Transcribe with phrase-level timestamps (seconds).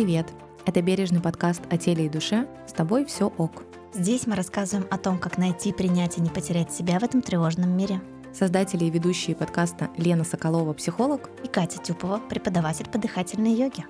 [0.00, 0.32] Привет!
[0.64, 2.48] Это бережный подкаст о теле и душе.
[2.66, 3.64] С тобой все ок.
[3.92, 7.76] Здесь мы рассказываем о том, как найти, принять и не потерять себя в этом тревожном
[7.76, 8.00] мире.
[8.32, 13.84] Создатели и ведущие подкаста Лена Соколова, психолог, И Катя Тюпова, преподаватель по дыхательной йоге.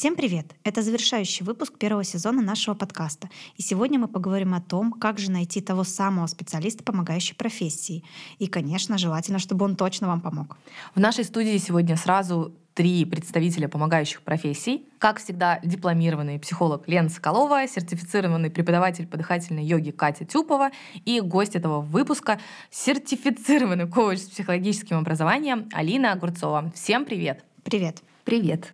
[0.00, 0.54] Всем привет!
[0.64, 3.28] Это завершающий выпуск первого сезона нашего подкаста.
[3.58, 8.02] И сегодня мы поговорим о том, как же найти того самого специалиста помогающей профессии.
[8.38, 10.56] И, конечно, желательно, чтобы он точно вам помог.
[10.94, 14.88] В нашей студии сегодня сразу три представителя помогающих профессий.
[14.96, 20.70] Как всегда, дипломированный психолог Лена Соколова, сертифицированный преподаватель по дыхательной йоге Катя Тюпова
[21.04, 22.40] и гость этого выпуска—
[22.70, 26.72] сертифицированный коуч с психологическим образованием Алина Огурцова.
[26.74, 27.44] Всем привет!
[27.64, 28.02] Привет!
[28.24, 28.72] Привет!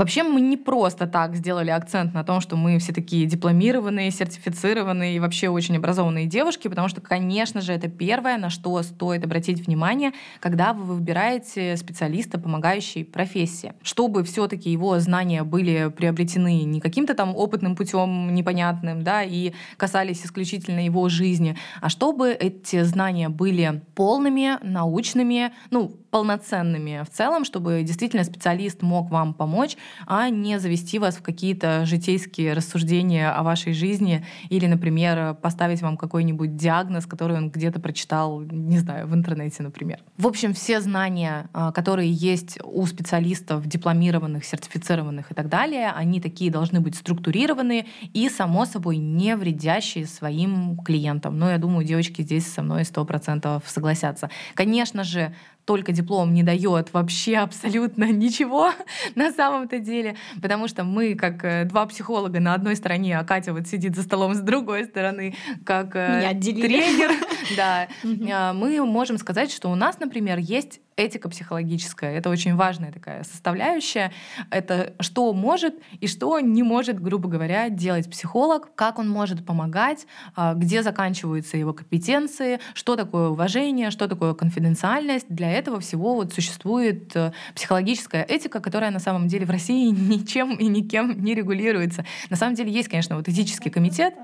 [0.00, 5.16] Вообще мы не просто так сделали акцент на том, что мы все такие дипломированные, сертифицированные
[5.16, 9.66] и вообще очень образованные девушки, потому что, конечно же, это первое, на что стоит обратить
[9.66, 13.74] внимание, когда вы выбираете специалиста, помогающей профессии.
[13.82, 20.24] Чтобы все-таки его знания были приобретены не каким-то там опытным путем непонятным, да, и касались
[20.24, 27.82] исключительно его жизни, а чтобы эти знания были полными, научными, ну, полноценными в целом, чтобы
[27.82, 33.72] действительно специалист мог вам помочь, а не завести вас в какие-то житейские рассуждения о вашей
[33.72, 39.62] жизни или, например, поставить вам какой-нибудь диагноз, который он где-то прочитал, не знаю, в интернете,
[39.62, 40.00] например.
[40.16, 46.20] В общем, все знания, а, которые есть у специалистов, дипломированных, сертифицированных и так далее, они
[46.20, 51.38] такие должны быть структурированные и, само собой, не вредящие своим клиентам.
[51.38, 54.30] Но я думаю, девочки здесь со мной сто процентов согласятся.
[54.54, 55.34] Конечно же,
[55.70, 58.72] только диплом не дает вообще абсолютно ничего
[59.14, 63.52] на самом-то деле, потому что мы как э, два психолога на одной стороне, а Катя
[63.52, 67.12] вот сидит за столом с другой стороны, как э, тренер,
[67.56, 67.86] да,
[68.32, 72.16] а, мы можем сказать, что у нас, например, есть этика психологическая.
[72.16, 74.12] Это очень важная такая составляющая.
[74.50, 80.06] Это что может и что не может, грубо говоря, делать психолог, как он может помогать,
[80.36, 85.26] а, где заканчиваются его компетенции, что такое уважение, что такое конфиденциальность.
[85.28, 90.54] Для этого всего вот существует э, психологическая этика, которая на самом деле в России ничем
[90.56, 92.04] и никем не регулируется.
[92.28, 94.14] На самом деле есть, конечно, вот этический комитет,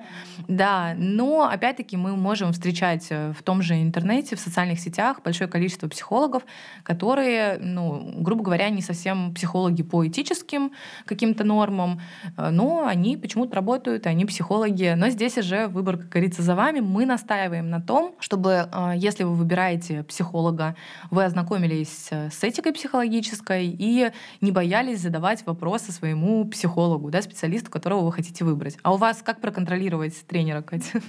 [0.48, 5.48] да, но опять-таки мы можем встречать э, в том же интернете, в социальных сетях большое
[5.48, 6.42] количество психологов,
[6.82, 10.72] которые, ну, грубо говоря, не совсем психологи по этическим
[11.04, 12.00] каким-то нормам,
[12.36, 14.94] э, но они почему-то работают, они психологи.
[14.96, 16.80] Но здесь уже выбор, как говорится, за вами.
[16.80, 20.76] Мы настаиваем на том, чтобы, э, если вы выбираете психолога,
[21.10, 24.10] вы ознакомились э, с этикой психологической и
[24.40, 28.78] не боялись задавать вопросы своему психологу, да, специалисту, которого вы хотите выбрать.
[28.82, 31.00] А у вас как проконтролировать тренера, Катя?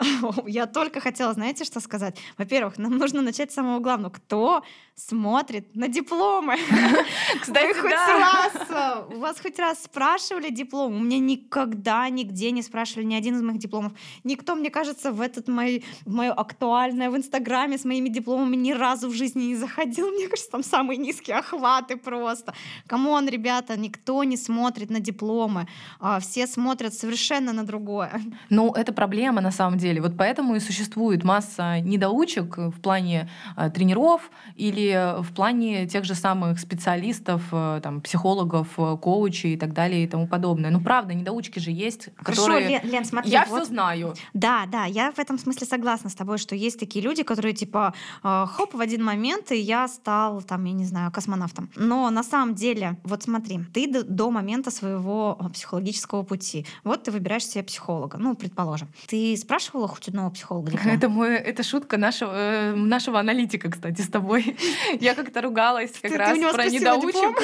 [0.46, 2.16] Я только хотела, знаете, что сказать?
[2.38, 4.10] Во-первых, нам нужно начать с самого главного.
[4.10, 4.62] Кто
[4.94, 6.56] смотрит на дипломы?
[7.40, 10.94] Кстати, хоть раз, э, у вас хоть раз спрашивали диплом?
[10.94, 13.92] У меня никогда нигде не спрашивали ни один из моих дипломов.
[14.24, 19.08] Никто, мне кажется, в этот мой, мое актуальное в Инстаграме с моими дипломами ни разу
[19.08, 20.10] в жизни не заходил.
[20.10, 22.54] Мне кажется, там самые низкие охваты просто.
[22.86, 25.66] Come on, ребята, никто не смотрит на дипломы.
[26.00, 28.20] А все смотрят совершенно на другое.
[28.50, 30.00] Ну, это проблема на самом деле.
[30.02, 36.14] Вот поэтому и существует масса недоучек в плане э, тренеров или в плане тех же
[36.14, 40.70] самых специалистов, э, там, психологов, э, коучей и так далее и тому подобное.
[40.70, 42.68] Ну, правда, недоучки же есть, Хорошо, которые...
[42.68, 44.14] Лен, Лен, смотри, Я вот- все знаю.
[44.34, 47.94] Да, да, я в этом смысле согласна с тобой, что есть такие люди, которые типа
[48.22, 51.70] э, хоп в один момент и я стал там, я не знаю, космонавтом.
[51.76, 57.10] Но на самом деле, вот смотри, ты до, до момента своего психологического пути, вот ты
[57.10, 60.72] выбираешь себе психолога, ну предположим, ты спрашивала хоть одного психолога?
[60.84, 64.56] Это, мой, это шутка нашего, нашего аналитика, кстати, с тобой.
[65.00, 67.38] Я как-то ругалась как Ты- раз про недоучек.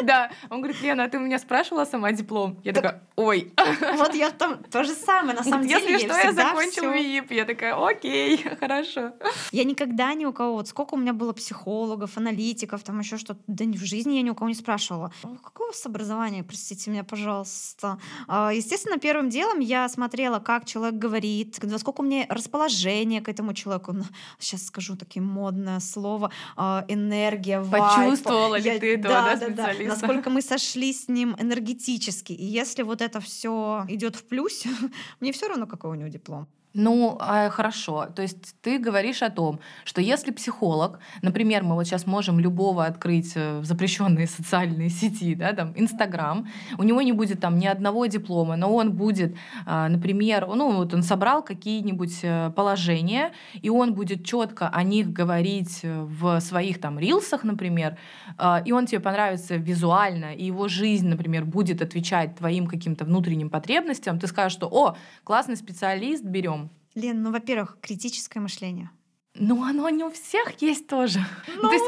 [0.02, 2.58] Да, он говорит, Лена, а ты у меня спрашивала сама диплом?
[2.64, 3.52] Я такая, ой.
[3.96, 5.98] Вот я там то же самое, на самом Если деле.
[5.98, 7.32] что, я всегда закончил всё- ВИИП.
[7.32, 9.12] Я такая, окей, хорошо.
[9.52, 13.40] Я никогда ни у кого, вот сколько у меня было психологов, аналитиков, там еще что-то,
[13.46, 15.12] да в жизни я ни у кого не спрашивала.
[15.22, 17.98] «А Какое у вас образование, простите меня, пожалуйста?
[18.26, 23.52] А, Естественно, первым делом я смотрела, как человек говорит, насколько у меня расположение к этому
[23.54, 23.94] человеку.
[24.38, 26.30] Сейчас скажу такие модное слово,
[26.88, 27.84] энергия, вайб.
[27.84, 29.84] Почувствовала ли Я- ты этого, да, специалиста?
[29.88, 32.32] Насколько мы сошлись с ним энергетически.
[32.32, 34.64] И если вот это все идет в плюс,
[35.20, 36.48] мне все равно, какой у него диплом.
[36.74, 38.06] Ну, а, хорошо.
[38.14, 42.84] То есть ты говоришь о том, что если психолог, например, мы вот сейчас можем любого
[42.84, 47.66] открыть э, в запрещенные социальные сети, да, там, Инстаграм, у него не будет там ни
[47.66, 49.34] одного диплома, но он будет,
[49.64, 53.32] а, например, ну, вот он собрал какие-нибудь э, положения,
[53.62, 57.96] и он будет четко о них говорить э, в своих там рилсах, например,
[58.36, 63.48] а, и он тебе понравится визуально, и его жизнь, например, будет отвечать твоим каким-то внутренним
[63.48, 68.90] потребностям, ты скажешь, что, о, классный специалист, берем Лен, ну, во-первых, критическое мышление.
[69.40, 71.20] Ну, оно не у всех есть тоже.
[71.46, 71.62] Ну...
[71.62, 71.84] То есть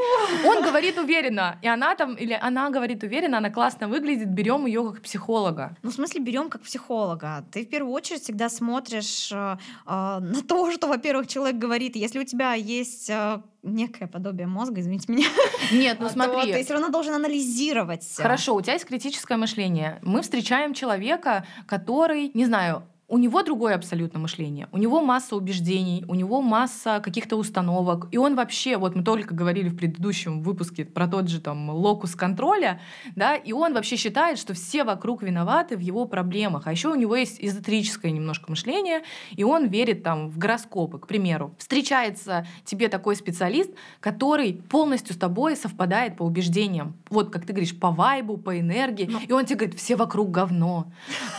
[0.46, 4.92] он говорит уверенно, и она там, или она говорит уверенно, она классно выглядит, берем ее
[4.92, 5.76] как психолога.
[5.82, 7.44] Ну, в смысле, берем как психолога.
[7.50, 9.56] Ты в первую очередь всегда смотришь э,
[9.86, 11.96] э, на то, что, во-первых, человек говорит.
[11.96, 15.26] Если у тебя есть э, некое подобие мозга, извините меня.
[15.72, 16.52] Нет, ну смотри.
[16.52, 18.06] Ты все равно должен анализировать.
[18.16, 19.98] Хорошо, у тебя есть критическое мышление.
[20.02, 24.68] Мы встречаем человека, который, не знаю, у него другое абсолютно мышление.
[24.70, 28.06] У него масса убеждений, у него масса каких-то установок.
[28.12, 32.14] И он вообще, вот мы только говорили в предыдущем выпуске про тот же там локус
[32.14, 32.80] контроля,
[33.16, 36.68] да, и он вообще считает, что все вокруг виноваты в его проблемах.
[36.68, 39.02] А еще у него есть эзотерическое немножко мышление,
[39.32, 41.52] и он верит там в гороскопы, к примеру.
[41.58, 46.94] Встречается тебе такой специалист, который полностью с тобой совпадает по убеждениям.
[47.10, 49.06] Вот, как ты говоришь, по вайбу, по энергии.
[49.06, 49.18] Но...
[49.18, 49.26] Ну.
[49.26, 50.92] И он тебе говорит, все вокруг говно,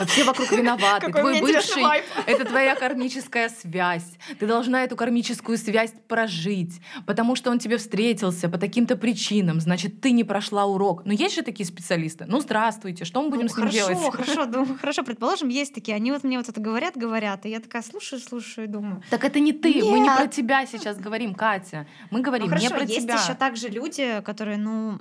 [0.06, 1.10] все вокруг виноваты.
[1.14, 1.84] Твой бывший высший—
[2.28, 4.18] это твоя кармическая связь.
[4.40, 10.02] Ты должна эту кармическую связь прожить, потому что он тебе встретился по таким-то причинам, значит,
[10.02, 11.06] ты не прошла урок.
[11.06, 12.26] Но есть же такие специалисты.
[12.28, 14.12] Ну, здравствуйте, что мы будем ну, с ним хорошо, делать?
[14.12, 15.96] Хорошо, ну, хорошо, предположим, есть такие.
[15.96, 19.04] Они вот мне вот это говорят, говорят, и я такая слушаю, слушаю думаю.
[19.10, 19.86] Так это не ты, Нет.
[19.86, 21.88] мы не про тебя сейчас говорим, Катя.
[22.10, 23.14] Мы говорим ну, хорошо, не про есть тебя.
[23.14, 25.00] Есть еще также люди, которые, ну,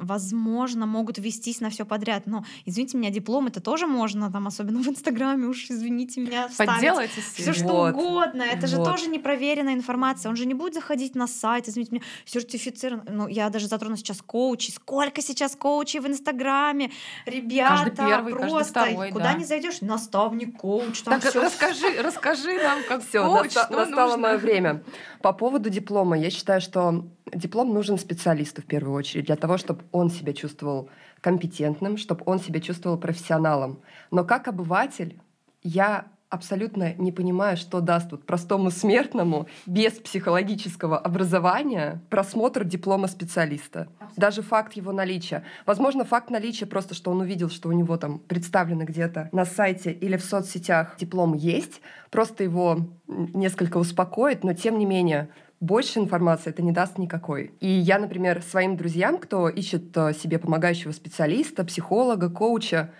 [0.00, 2.26] возможно, могут вестись на все подряд.
[2.26, 7.10] Но, извините меня, диплом это тоже можно, там, особенно в Инстаграме, уж извините меня, Подделать
[7.10, 7.94] все что вот.
[7.94, 8.42] угодно.
[8.42, 8.70] Это вот.
[8.70, 10.30] же тоже непроверенная информация.
[10.30, 13.02] Он же не будет заходить на сайт, извините меня, сертифицирован.
[13.08, 14.70] Ну, я даже затрону сейчас коучи.
[14.70, 16.90] Сколько сейчас коучей в Инстаграме?
[17.26, 19.34] Ребята, каждый первый, просто второй, куда да.
[19.34, 21.42] не зайдешь, наставник, коуч, там так всё.
[21.42, 24.82] расскажи, расскажи нам, как все, коуч, наста- настало мое время.
[25.20, 27.04] По поводу диплома, я считаю, что
[27.34, 30.88] диплом нужен специалисту в первую очередь, для того, чтобы он себя чувствовал
[31.20, 33.80] компетентным, чтобы он себя чувствовал профессионалом.
[34.10, 35.20] Но как обыватель
[35.62, 43.88] я абсолютно не понимаю, что даст вот простому смертному без психологического образования просмотр диплома специалиста.
[44.16, 45.44] Даже факт его наличия.
[45.66, 49.92] Возможно, факт наличия просто, что он увидел, что у него там представлено где-то на сайте
[49.92, 55.28] или в соцсетях диплом есть, просто его несколько успокоит, но тем не менее
[55.62, 57.52] больше информации это не даст никакой.
[57.60, 62.90] И я, например, своим друзьям, кто ищет э, себе помогающего специалиста, психолога, коуча,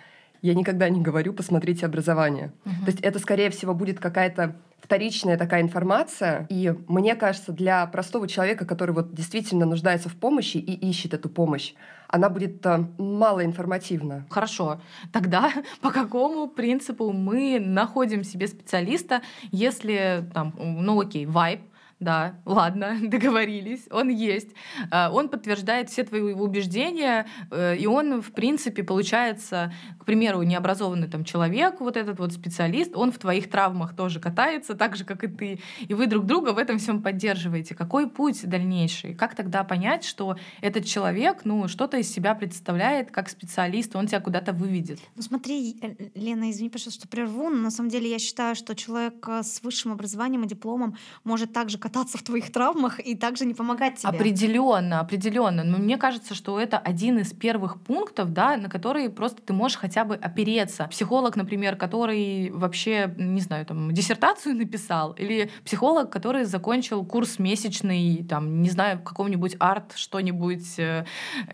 [0.41, 2.53] я никогда не говорю «посмотрите образование».
[2.65, 2.85] Угу.
[2.85, 6.47] То есть это, скорее всего, будет какая-то вторичная такая информация.
[6.49, 11.27] И мне кажется, для простого человека, который вот действительно нуждается в помощи и ищет эту
[11.27, 11.73] помощь,
[12.07, 14.25] она будет э, малоинформативна.
[14.29, 14.79] Хорошо.
[15.11, 15.51] Тогда
[15.81, 19.21] по какому принципу мы находим себе специалиста,
[19.51, 21.59] если там, ну окей, вайб,
[22.03, 24.49] да, ладно, договорились, он есть.
[24.91, 31.07] А, он подтверждает все твои убеждения, э, и он, в принципе, получается, к примеру, необразованный
[31.07, 35.23] там человек, вот этот вот специалист, он в твоих травмах тоже катается, так же, как
[35.23, 37.75] и ты, и вы друг друга в этом всем поддерживаете.
[37.75, 39.15] Какой путь дальнейший?
[39.15, 44.19] Как тогда понять, что этот человек, ну, что-то из себя представляет как специалист, он тебя
[44.19, 44.99] куда-то выведет?
[45.15, 48.75] Ну, смотри, э, Лена, извини, пожалуйста, что прерву, но на самом деле я считаю, что
[48.75, 53.45] человек э, с высшим образованием и дипломом может также кататься в твоих травмах и также
[53.45, 54.09] не помогать тебе.
[54.09, 55.63] Определенно, определенно.
[55.63, 59.77] Но мне кажется, что это один из первых пунктов, да, на которые просто ты можешь
[59.77, 60.87] хотя бы опереться.
[60.89, 68.25] Психолог, например, который вообще, не знаю, там, диссертацию написал, или психолог, который закончил курс месячный,
[68.27, 71.05] там, не знаю, в каком-нибудь арт, что-нибудь, э,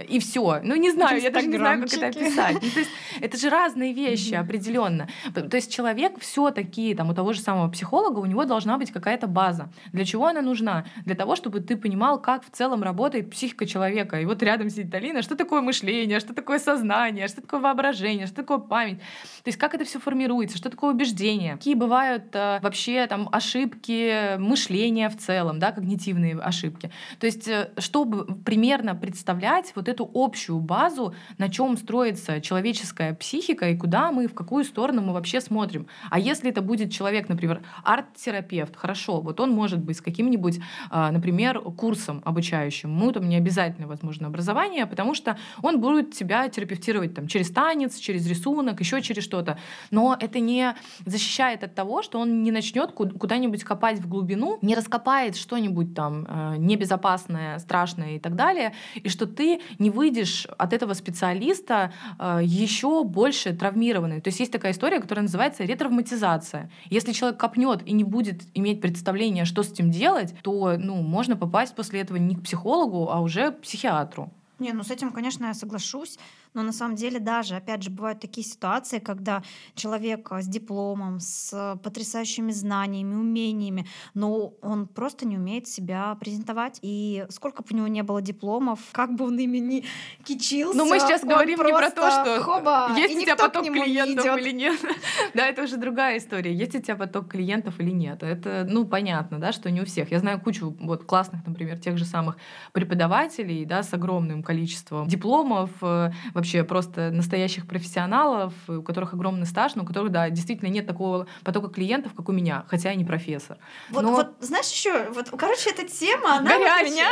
[0.07, 0.61] и все.
[0.63, 2.53] Ну, не знаю, я даже не знаю, как это описать.
[2.61, 5.07] Ну, то есть это же разные вещи, определенно.
[5.33, 9.27] То есть человек все-таки, там, у того же самого психолога, у него должна быть какая-то
[9.27, 9.69] база.
[9.91, 10.85] Для чего она нужна?
[11.05, 14.19] Для того, чтобы ты понимал, как в целом работает психика человека.
[14.19, 18.37] И вот рядом сидит Алина, что такое мышление, что такое сознание, что такое воображение, что
[18.37, 18.99] такое память.
[19.43, 24.37] То есть как это все формируется, что такое убеждение, какие бывают э, вообще там ошибки
[24.37, 26.91] мышления в целом, да, когнитивные ошибки.
[27.19, 33.69] То есть э, чтобы примерно представлять вот эту общую базу, на чем строится человеческая психика
[33.69, 35.87] и куда мы, в какую сторону мы вообще смотрим.
[36.09, 41.59] А если это будет человек, например, арт-терапевт, хорошо, вот он может быть, каким-нибудь, а, например,
[41.59, 42.97] курсом обучающим.
[42.97, 47.97] Ну, там не обязательно, возможно, образование, потому что он будет тебя терапевтировать там, через танец,
[47.97, 49.57] через рисунок, еще через что-то.
[49.91, 50.75] Но это не
[51.05, 56.25] защищает от того, что он не начнет куда-нибудь копать в глубину, не раскопает что-нибудь там
[56.27, 62.39] э, небезопасное, страшное и так далее, и что ты не выйдешь от этого специалиста э,
[62.43, 64.21] еще больше травмированный.
[64.21, 66.69] То есть есть такая история, которая называется ретравматизация.
[66.89, 69.98] Если человек копнет и не будет иметь представления, что с этим делать,
[70.41, 74.31] то ну, можно попасть после этого не к психологу, а уже к психиатру.
[74.59, 76.19] Не, ну с этим, конечно, я соглашусь.
[76.53, 79.43] Но на самом деле даже, опять же, бывают такие ситуации, когда
[79.75, 86.79] человек с дипломом, с потрясающими знаниями, умениями, но он просто не умеет себя презентовать.
[86.81, 89.85] И сколько бы у него не было дипломов, как бы он ими ни
[90.23, 94.25] кичился, Но мы сейчас говорим не про то, что хоба, есть у тебя поток клиентов
[94.25, 94.79] не или нет.
[95.33, 96.53] да, это уже другая история.
[96.53, 98.23] Есть у тебя поток клиентов или нет.
[98.23, 100.11] Это, ну, понятно, да, что не у всех.
[100.11, 102.37] Я знаю кучу вот классных, например, тех же самых
[102.73, 109.75] преподавателей, да, с огромным количеством дипломов, э, вообще просто настоящих профессионалов, у которых огромный стаж,
[109.75, 113.05] но у которых, да, действительно нет такого потока клиентов, как у меня, хотя я не
[113.05, 113.57] профессор.
[113.89, 114.11] Вот, но...
[114.11, 117.09] вот знаешь еще, вот, короче, эта тема, она меня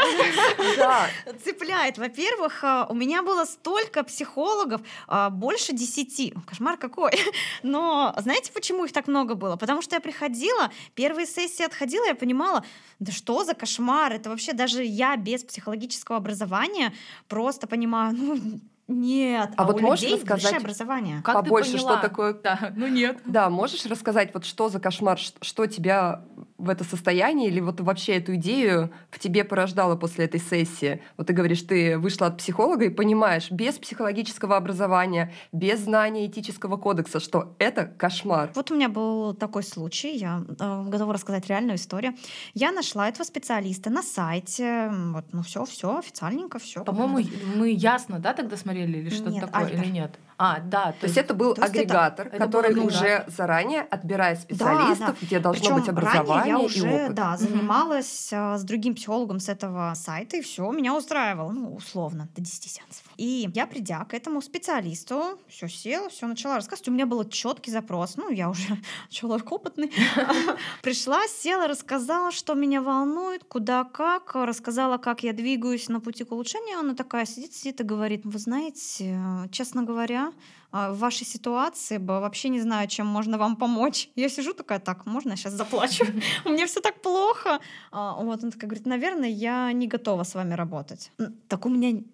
[1.43, 1.97] цепляет.
[1.97, 6.33] Во-первых, а, у меня было столько психологов, а, больше десяти.
[6.45, 7.11] Кошмар какой.
[7.63, 9.57] Но знаете, почему их так много было?
[9.57, 12.63] Потому что я приходила, первые сессии отходила, я понимала,
[12.99, 16.93] да что за кошмар, это вообще даже я без психологического образования
[17.27, 21.21] просто понимаю, ну, нет, а, а вот можешь людей рассказать образование.
[21.21, 22.33] Как побольше, что такое?
[22.33, 23.19] Да, ну нет.
[23.25, 26.23] Да, можешь рассказать вот что за кошмар, что тебя
[26.57, 31.01] в это состояние или вот вообще эту идею в тебе порождало после этой сессии?
[31.17, 36.77] Вот ты говоришь, ты вышла от психолога и понимаешь, без психологического образования, без знания этического
[36.77, 38.51] кодекса, что это кошмар.
[38.55, 42.15] Вот у меня был такой случай, я э, готова рассказать реальную историю.
[42.53, 46.83] Я нашла этого специалиста на сайте, вот, ну все, все официальненько, все.
[46.83, 47.19] По-моему,
[47.55, 49.81] мы ясно, да, тогда смотрели или что-то такое, альтер.
[49.83, 50.19] или нет?
[50.39, 50.91] А, да.
[50.91, 55.17] То, то есть это был агрегатор, это, который это уже заранее отбирает специалистов, да, да.
[55.21, 57.15] где должно Причем быть образование я уже, и опыт.
[57.15, 58.57] Да, занималась угу.
[58.57, 63.03] с другим психологом с этого сайта, и все меня устраивало, ну, условно, до 10 сеансов.
[63.17, 66.89] И я, придя к этому специалисту, все села, все начала рассказывать.
[66.89, 68.15] У меня был четкий запрос.
[68.15, 68.77] Ну, я уже
[69.09, 69.91] человек опытный.
[70.83, 74.35] Пришла, села, рассказала, что меня волнует, куда, как.
[74.35, 76.79] Рассказала, как я двигаюсь на пути к улучшению.
[76.79, 79.19] Она такая сидит, сидит и говорит, вы знаете,
[79.51, 80.26] честно говоря,
[80.71, 84.09] а, в вашей ситуации бы вообще не знаю, чем можно вам помочь.
[84.15, 86.05] Я сижу такая, так, можно я сейчас заплачу?
[86.45, 87.59] У меня все так плохо.
[87.91, 91.11] А, вот, он такая говорит, наверное, я не готова с вами работать.
[91.47, 92.01] Так у меня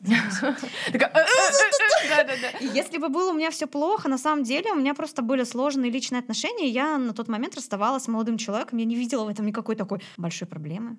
[2.60, 5.44] и если бы было у меня все плохо, на самом деле у меня просто были
[5.44, 6.68] сложные личные отношения.
[6.68, 10.00] Я на тот момент расставалась с молодым человеком, я не видела в этом никакой такой
[10.16, 10.96] большой проблемы.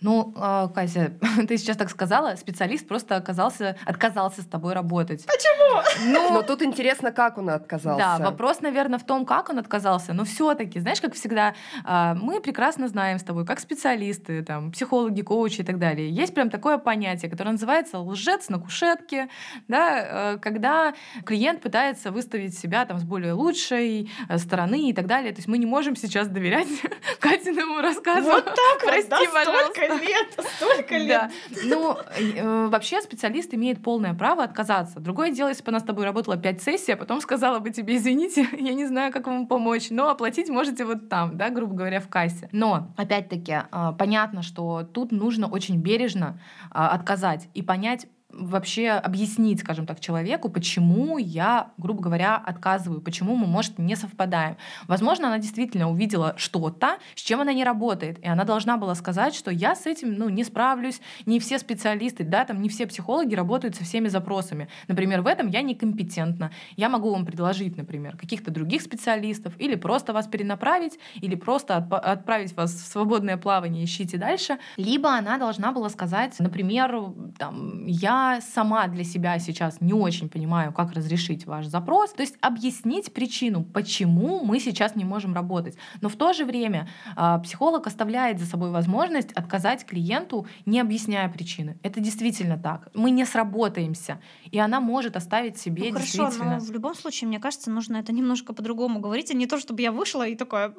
[0.00, 1.12] Ну, а, Катя,
[1.48, 5.26] ты сейчас так сказала, специалист просто оказался, отказался с тобой работать.
[5.26, 5.82] Почему?
[6.12, 7.98] Ну, Но тут интересно, как он отказался.
[7.98, 10.12] Да, вопрос, наверное, в том, как он отказался.
[10.12, 15.22] Но все-таки, знаешь, как всегда, а, мы прекрасно знаем с тобой, как специалисты, там, психологи,
[15.22, 16.10] коучи и так далее.
[16.10, 19.28] Есть прям такое понятие, которое называется лжец на кушетке,
[19.66, 25.06] да, э, когда клиент пытается выставить себя там с более лучшей э, стороны и так
[25.06, 25.32] далее.
[25.32, 26.68] То есть мы не можем сейчас доверять
[27.20, 28.22] Катиному рассказу.
[28.22, 31.30] Вот так Прости, вот, да, пожалуйста лет, столько лет.
[31.50, 31.60] Да.
[31.64, 35.00] Ну, э, вообще специалист имеет полное право отказаться.
[35.00, 37.96] Другое дело, если бы она с тобой работала 5 сессий, а потом сказала бы тебе,
[37.96, 42.00] извините, я не знаю, как вам помочь, но оплатить можете вот там, да, грубо говоря,
[42.00, 42.48] в кассе.
[42.52, 46.40] Но, опять-таки, э, понятно, что тут нужно очень бережно
[46.70, 53.34] э, отказать и понять, вообще объяснить, скажем так, человеку, почему я, грубо говоря, отказываю, почему
[53.34, 54.56] мы, может, не совпадаем.
[54.86, 59.34] Возможно, она действительно увидела что-то, с чем она не работает, и она должна была сказать,
[59.34, 63.34] что я с этим ну, не справлюсь, не все специалисты, да, там не все психологи
[63.34, 64.68] работают со всеми запросами.
[64.88, 66.50] Например, в этом я некомпетентна.
[66.76, 72.54] Я могу вам предложить, например, каких-то других специалистов, или просто вас перенаправить, или просто отправить
[72.54, 74.58] вас в свободное плавание, ищите дальше.
[74.76, 80.72] Либо она должна была сказать, например, там, я сама для себя сейчас не очень понимаю,
[80.72, 82.12] как разрешить ваш запрос.
[82.12, 85.76] То есть объяснить причину, почему мы сейчас не можем работать.
[86.00, 91.28] Но в то же время э, психолог оставляет за собой возможность отказать клиенту, не объясняя
[91.28, 91.78] причины.
[91.82, 92.88] Это действительно так.
[92.94, 94.20] Мы не сработаемся.
[94.50, 96.58] И она может оставить себе ну, хорошо, действительно.
[96.58, 99.82] но в любом случае, мне кажется, нужно это немножко по-другому говорить, а не то, чтобы
[99.82, 100.74] я вышла и такая...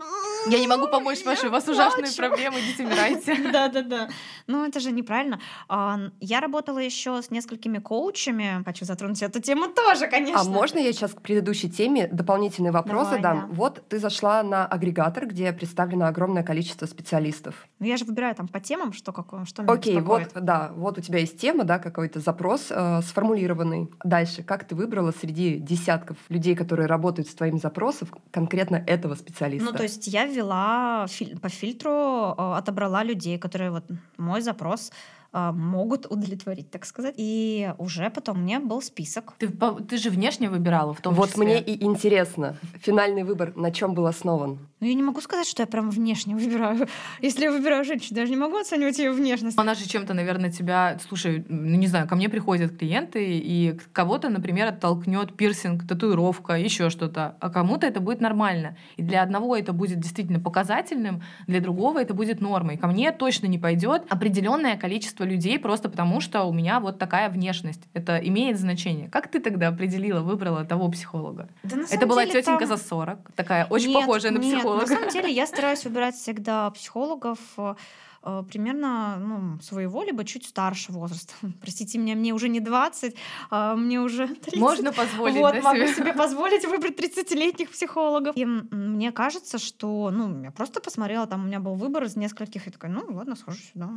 [0.50, 3.36] Я не могу помочь, Маша, у вас ужасные проблемы, идите умирайте.
[3.51, 4.10] Да-да-да.
[4.48, 5.39] Ну, это же неправильно.
[5.67, 8.63] А, я работала еще с несколькими коучами.
[8.65, 10.41] Хочу затронуть эту тему тоже, конечно.
[10.41, 13.39] А можно я сейчас к предыдущей теме дополнительный вопрос Давай, задам?
[13.41, 13.48] да.
[13.55, 17.67] Вот ты зашла на агрегатор, где представлено огромное количество специалистов.
[17.79, 20.33] Ну, я же выбираю там по темам, что, какое, что меня Окей, беспокоит.
[20.33, 23.89] вот, да, вот у тебя есть тема, да, какой-то запрос э, сформулированный.
[24.03, 29.69] Дальше, как ты выбрала среди десятков людей, которые работают с твоим запросом, конкретно этого специалиста?
[29.71, 33.86] Ну, то есть я ввела филь- по фильтру, э, отобрала людей, которые вот
[34.17, 34.91] мой запрос
[35.31, 37.15] могут удовлетворить, так сказать.
[37.17, 39.33] И уже потом у меня был список.
[39.38, 39.50] Ты,
[39.88, 41.43] ты же внешне выбирала в том вот числе.
[41.43, 44.59] мне и интересно, финальный выбор на чем был основан?
[44.79, 46.88] Но я не могу сказать, что я прям внешне выбираю.
[47.21, 49.57] Если я выбираю женщину, даже не могу оценивать ее внешность.
[49.57, 50.98] Она же чем-то, наверное, тебя...
[51.07, 56.89] Слушай, ну не знаю, ко мне приходят клиенты, и кого-то, например, оттолкнет пирсинг, татуировка, еще
[56.89, 58.77] что-то, а кому-то это будет нормально.
[58.98, 62.77] И для одного это будет действительно показательным, для другого это будет нормой.
[62.77, 67.29] Ко мне точно не пойдет определенное количество людей просто потому, что у меня вот такая
[67.29, 67.81] внешность.
[67.93, 69.09] Это имеет значение.
[69.09, 71.49] Как ты тогда определила, выбрала того психолога?
[71.63, 74.38] Да на Это самом была деле тетенька там- за 40, такая очень Нет, похожая на
[74.39, 74.81] нет, психолога.
[74.81, 77.75] На самом деле я стараюсь выбирать всегда психологов э,
[78.21, 81.33] примерно ну, своего, либо чуть старше возраста.
[81.61, 83.15] Простите меня, мне уже не 20,
[83.49, 84.59] а мне уже 30.
[84.59, 85.93] Можно позволить вот, да, могу себе?
[85.93, 88.35] себе позволить выбрать 30-летних психологов.
[88.35, 92.67] И мне кажется, что, ну, я просто посмотрела, там у меня был выбор из нескольких,
[92.67, 93.89] и такая, ну, ладно, схожу сюда.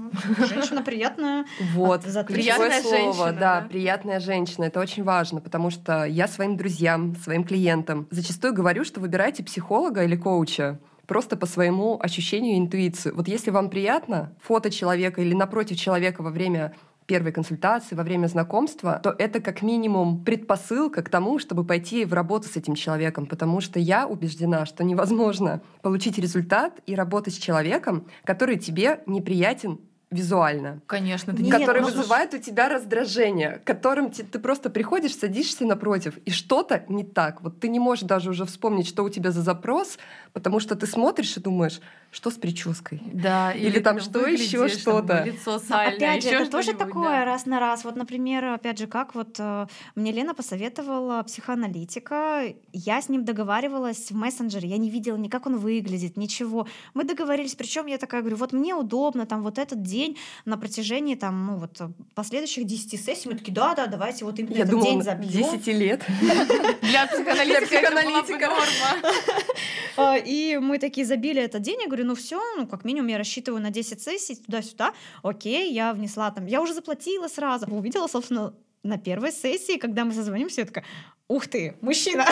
[0.47, 1.47] Женщина приятная.
[1.75, 3.67] Вот, за Приятная слово, да, да.
[3.69, 4.65] приятная женщина.
[4.65, 10.05] Это очень важно, потому что я своим друзьям, своим клиентам зачастую говорю, что выбирайте психолога
[10.05, 13.11] или коуча просто по своему ощущению и интуиции.
[13.11, 16.75] Вот если вам приятно фото человека или напротив человека во время
[17.07, 22.13] первой консультации, во время знакомства, то это как минимум предпосылка к тому, чтобы пойти в
[22.13, 27.39] работу с этим человеком, потому что я убеждена, что невозможно получить результат и работать с
[27.39, 29.81] человеком, который тебе неприятен
[30.13, 35.17] визуально Конечно, ты Нет, который ну, вызывает у тебя раздражение, которым те- ты просто приходишь,
[35.17, 37.43] садишься напротив, и что-то не так.
[37.43, 39.99] Вот ты не можешь даже уже вспомнить, что у тебя за запрос,
[40.33, 43.01] потому что ты смотришь и думаешь, что с прической.
[43.13, 45.25] Да, Или ты там что еще что-то.
[45.25, 47.25] Лицо Но сальное, опять же, это тоже такое да.
[47.25, 47.85] раз на раз.
[47.85, 54.11] Вот, например, опять же, как вот э, мне Лена посоветовала психоаналитика, я с ним договаривалась
[54.11, 56.67] в мессенджере, я не видела ни как он выглядит, ничего.
[56.93, 60.02] Мы договорились, причем я такая говорю, вот мне удобно, там вот этот день
[60.45, 64.39] на протяжении там, ну вот э, последующих 10 сессий, мы такие, да, да, давайте вот
[64.39, 65.31] именно Я этот думала, день забьем.
[65.31, 66.03] 10 лет.
[66.83, 68.51] Для психоаналитика.
[69.97, 71.81] А, И мы такие забили этот день.
[71.81, 74.93] Я говорю, ну все, ну как минимум я рассчитываю на 10 сессий туда-сюда.
[75.23, 77.67] Окей, я внесла там, я уже заплатила сразу.
[77.67, 80.85] Увидела, собственно, на первой сессии, когда мы созвонимся, я такая,
[81.29, 82.27] ух ты, мужчина.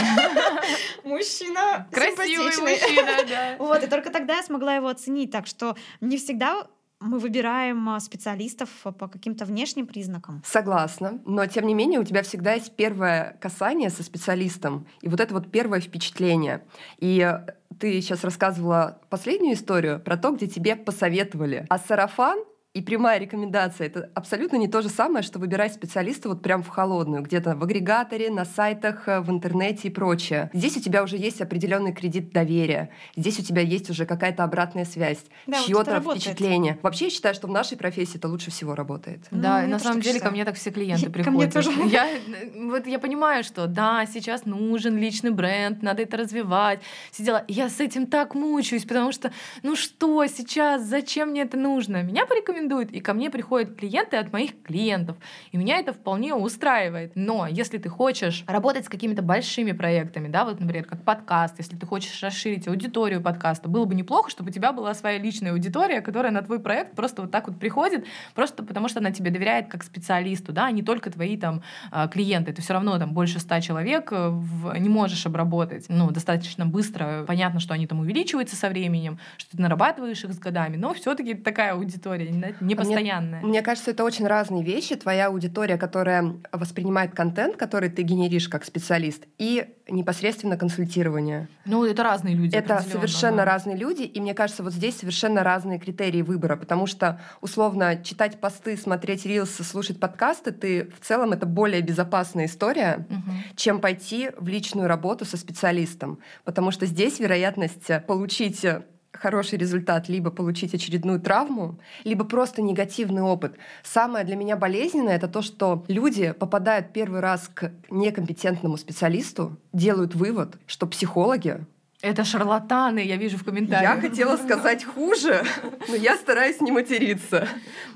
[1.04, 3.56] Мужчина Красивый мужчина, да.
[3.59, 5.30] Вот, и только тогда я смогла его оценить.
[5.30, 6.66] Так что не всегда
[7.00, 10.42] мы выбираем а, специалистов а, по каким-то внешним признакам.
[10.44, 11.20] Согласна.
[11.24, 14.86] Но, тем не менее, у тебя всегда есть первое касание со специалистом.
[15.00, 16.62] И вот это вот первое впечатление.
[16.98, 21.66] И э, ты сейчас рассказывала последнюю историю про то, где тебе посоветовали.
[21.70, 26.40] А сарафан и прямая рекомендация— это абсолютно не то же самое, что выбирать специалиста вот
[26.40, 30.50] прям в холодную, где-то в агрегаторе, на сайтах, э, в интернете и прочее.
[30.52, 32.90] Здесь у тебя уже есть определенный кредит доверия.
[33.16, 36.22] Здесь у тебя есть уже какая-то обратная связь, Да, вот чье-то работает.
[36.22, 36.78] впечатление.
[36.83, 39.24] Вообще, я считаю, что в нашей профессии это лучше всего работает.
[39.33, 41.35] Да, Ну, и на я самом деле ко мне так все клиенты Ко приходят.
[41.35, 41.70] мне тоже.
[41.90, 42.18] Я, э,
[42.54, 46.78] вот я понимаю, что да, сейчас нужен личный бренд, надо это развивать.
[47.11, 47.44] Все дела.
[47.48, 49.33] Я с этим так мучаюсь, потому что,
[49.64, 52.04] ну что сейчас, зачем мне это нужно?
[52.04, 52.26] Меня
[52.61, 55.16] порекомендуют, и ко мне приходят клиенты от моих клиентов.
[55.53, 57.12] И меня это вполне устраивает.
[57.14, 61.77] Но если ты хочешь работать с какими-то большими проектами, да, вот, например, как подкаст, если
[61.77, 66.01] ты хочешь расширить аудиторию подкаста, было бы неплохо, чтобы у тебя была своя личная аудитория,
[66.01, 69.68] которая на твой проект просто вот так вот приходит, просто потому что она тебе доверяет
[69.68, 72.53] как специалисту, да, а не только твои там а, клиенты.
[72.53, 74.40] Ты все равно там больше ста человек э,
[74.79, 77.25] не можешь обработать, ну, достаточно быстро.
[77.27, 81.35] Понятно, что они там увеличиваются со временем, что ты нарабатываешь их с годами, но все-таки
[81.35, 83.40] такая аудитория не- не постоянная.
[83.42, 84.96] Мне кажется, это очень разные вещи.
[84.96, 91.48] Твоя аудитория, которая воспринимает контент, который ты генеришь как специалист, и непосредственно консультирование.
[91.64, 92.54] Ну, это разные люди.
[92.54, 93.44] Это совершенно да.
[93.44, 98.40] разные люди, и мне кажется, вот здесь совершенно разные критерии выбора, потому что, условно, читать
[98.40, 103.32] посты, смотреть рилсы, слушать подкасты, ты в целом это более безопасная история, Мгм.
[103.56, 108.64] чем пойти в личную работу со специалистом, потому что здесь вероятность получить
[109.12, 113.55] хороший результат, либо получить очередную травму, либо просто негативный опыт.
[113.83, 120.14] Самое для меня болезненное— это то, что люди попадают первый раз к некомпетентному специалисту, делают
[120.14, 121.64] вывод, что психологи
[122.03, 123.96] Это шарлатаны, я вижу в комментариях.
[123.96, 125.44] Я хотела сказать хуже,
[125.88, 127.46] но я стараюсь не материться.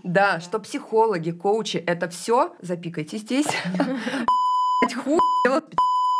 [0.02, 3.46] Да, что психологи, коучи, это все, запикайте здесь,
[4.94, 5.62] хуже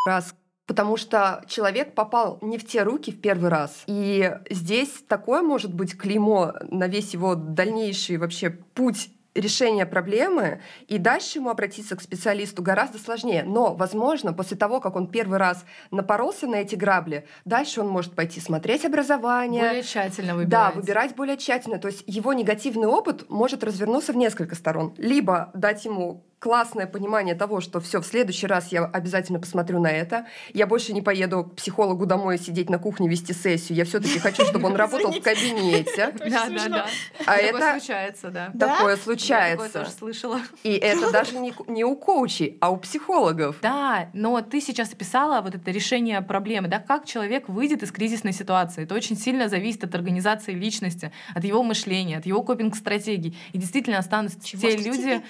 [0.06, 0.34] раз.
[0.66, 3.84] Потому что человек попал не в те руки в первый раз.
[3.86, 10.98] И здесь такое может быть клеймо на весь его дальнейший вообще путь решения проблемы, и
[10.98, 13.42] дальше ему обратиться к специалисту гораздо сложнее.
[13.44, 18.14] Но, возможно, после того, как он первый раз напоролся на эти грабли, дальше он может
[18.14, 19.62] пойти смотреть образование.
[19.62, 20.50] Более тщательно выбирать.
[20.50, 21.78] Да, выбирать более тщательно.
[21.78, 24.94] То есть его негативный опыт может развернуться в несколько сторон.
[24.98, 29.90] Либо дать ему классное понимание того, что все, в следующий раз я обязательно посмотрю на
[29.90, 30.26] это.
[30.52, 33.78] Я больше не поеду к психологу домой сидеть на кухне вести сессию.
[33.78, 36.12] Я все-таки хочу, чтобы он работал в кабинете.
[36.18, 36.86] Да, да, да.
[37.20, 38.52] А Такое это случается, да.
[38.60, 39.64] такое Я случается.
[39.64, 40.40] такое тоже слышала.
[40.64, 43.56] И это даже не, у коучей, а у психологов.
[43.62, 48.34] Да, но ты сейчас описала вот это решение проблемы, да, как человек выйдет из кризисной
[48.34, 48.82] ситуации.
[48.82, 53.34] Это очень сильно зависит от организации личности, от его мышления, от его копинг-стратегий.
[53.52, 55.22] И действительно останутся те люди,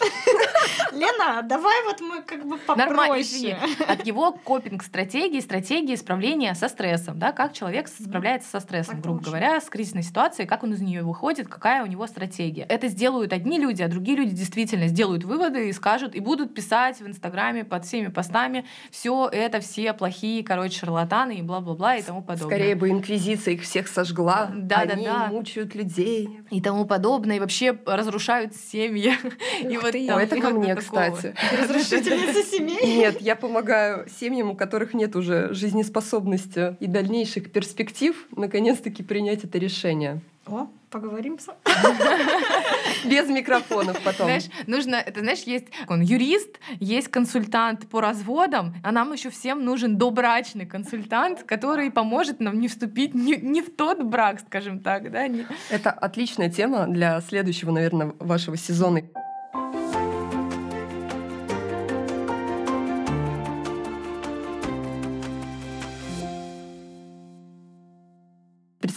[0.92, 3.54] Лена, давай вот мы как бы Нормально, извини.
[3.54, 3.84] попроще.
[3.86, 9.60] От его копинг-стратегии, стратегии справления со стрессом, да, как человек справляется со стрессом, грубо говоря,
[9.60, 12.64] с кризисной ситуацией, как он из нее выходит, какая у него стратегия.
[12.68, 17.00] Это сделают одни люди, а другие люди действительно сделают выводы и скажут, и будут писать
[17.00, 22.22] в Инстаграме под всеми постами, все это все плохие, короче, шарлатаны и бла-бла-бла и тому
[22.22, 22.56] подобное.
[22.56, 24.50] Скорее бы инквизиция их всех сожгла.
[24.54, 25.26] Да, да, Они да.
[25.26, 26.40] мучают людей.
[26.50, 29.14] и тому подобное, и вообще разрушают семьи.
[29.62, 31.34] И вот там О, это ко мне, кстати.
[31.60, 32.96] Разрушительница семей.
[32.98, 39.58] Нет, я помогаю семьям, у которых нет уже жизнеспособности и дальнейших перспектив, наконец-таки принять это
[39.58, 40.20] решение.
[40.46, 41.38] О, поговорим.
[41.40, 41.48] с-
[43.04, 44.26] Без микрофонов потом.
[44.26, 49.64] Знаешь, нужно, это знаешь, есть он юрист, есть консультант по разводам, а нам еще всем
[49.64, 55.10] нужен добрачный консультант, который поможет нам не вступить не, не в тот брак, скажем так,
[55.10, 59.02] да, не- Это отличная тема для следующего, наверное, вашего сезона.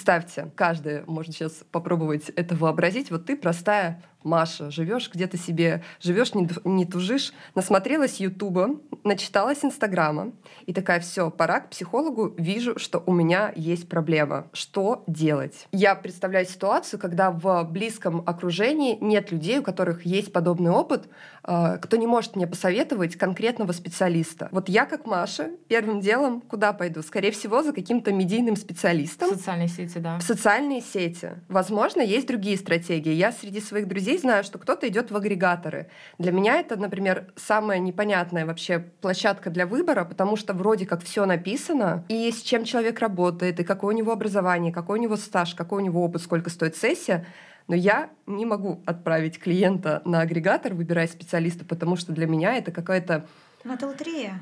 [0.10, 3.12] Представьте, каждый может сейчас попробовать это вообразить.
[3.12, 10.32] Вот ты простая Маша, живешь где-то себе, живешь не, не тужишь, насмотрелась Ютуба, начиталась Инстаграма,
[10.66, 14.48] и такая, все, пора к психологу, вижу, что у меня есть проблема.
[14.52, 15.68] Что делать?
[15.72, 21.08] Я представляю ситуацию, когда в близком окружении нет людей, у которых есть подобный опыт,
[21.44, 24.50] э, кто не может мне посоветовать конкретного специалиста.
[24.52, 27.02] Вот я, как Маша, первым делом куда пойду?
[27.04, 30.20] Скорее всего, за каким-то медийным в специалистом, социальной сети, да.
[30.20, 31.32] в социальные сети.
[31.48, 33.14] Возможно, есть другие стратегии.
[33.14, 35.90] Я среди своих друзей знаю, что кто-то идет в агрегаторы.
[36.18, 41.26] Для меня это, например, самая непонятная вообще площадка для выбора, потому что вроде как все
[41.26, 45.56] написано, и с чем человек работает, и какое у него образование, какой у него стаж,
[45.56, 47.26] какой у него опыт, сколько стоит сессия.
[47.68, 52.72] Но я не могу отправить клиента на агрегатор, выбирая специалиста, потому что для меня это
[52.72, 53.28] какая-то
[53.64, 54.34] Ну, это лотерея.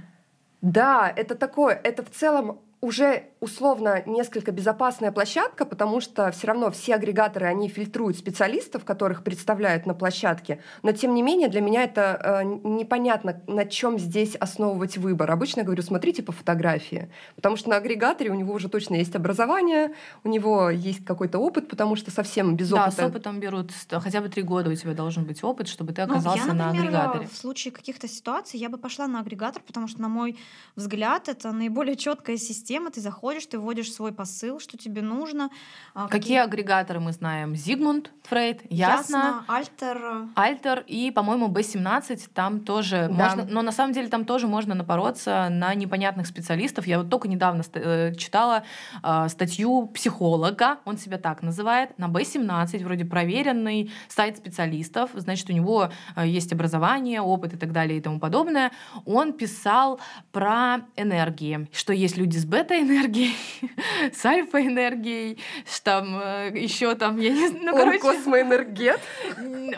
[0.62, 6.72] да, это такое, это в целом уже условно несколько безопасная площадка, потому что все равно
[6.72, 11.84] все агрегаторы, они фильтруют специалистов, которых представляют на площадке, но тем не менее для меня
[11.84, 15.30] это э, непонятно, на чем здесь основывать выбор.
[15.30, 19.16] Обычно я говорю, смотрите по фотографии, потому что на агрегаторе у него уже точно есть
[19.16, 23.04] образование, у него есть какой-то опыт, потому что совсем без Да, опыта...
[23.04, 26.14] с опытом берут хотя бы три года у тебя должен быть опыт, чтобы ты Ну,
[26.14, 27.28] оказался я, на например, агрегаторе.
[27.28, 30.38] в случае каких-то ситуаций я бы пошла на агрегатор, потому что, на мой
[30.76, 32.90] взгляд, это наиболее четкая система.
[32.90, 35.50] Ты заходишь, ты вводишь свой посыл, что тебе нужно.
[35.94, 37.56] а, Какие агрегаторы мы знаем?
[37.56, 40.28] Зигмунд Фрейд, Ясно, Альтер.
[40.36, 43.14] Альтер и, по-моему, B17, там тоже Да.
[43.14, 46.88] можно, но на самом деле там тоже можно напороться на непонятных специалистов.
[46.88, 48.64] Я вот только недавно э, читала
[49.04, 55.54] э, статью психолога, он себя так называет, на B17, вроде проверенный сайт специалистов, значит, у
[55.54, 58.72] него э, есть образование, опыт и так далее и тому подобное.
[59.06, 60.00] Он писал
[60.32, 63.17] про энергии, что есть люди с бета-энергией,
[64.14, 69.00] с альфа-энергией, что там еще там, я не знаю, ну, Он короче, космоэнергет.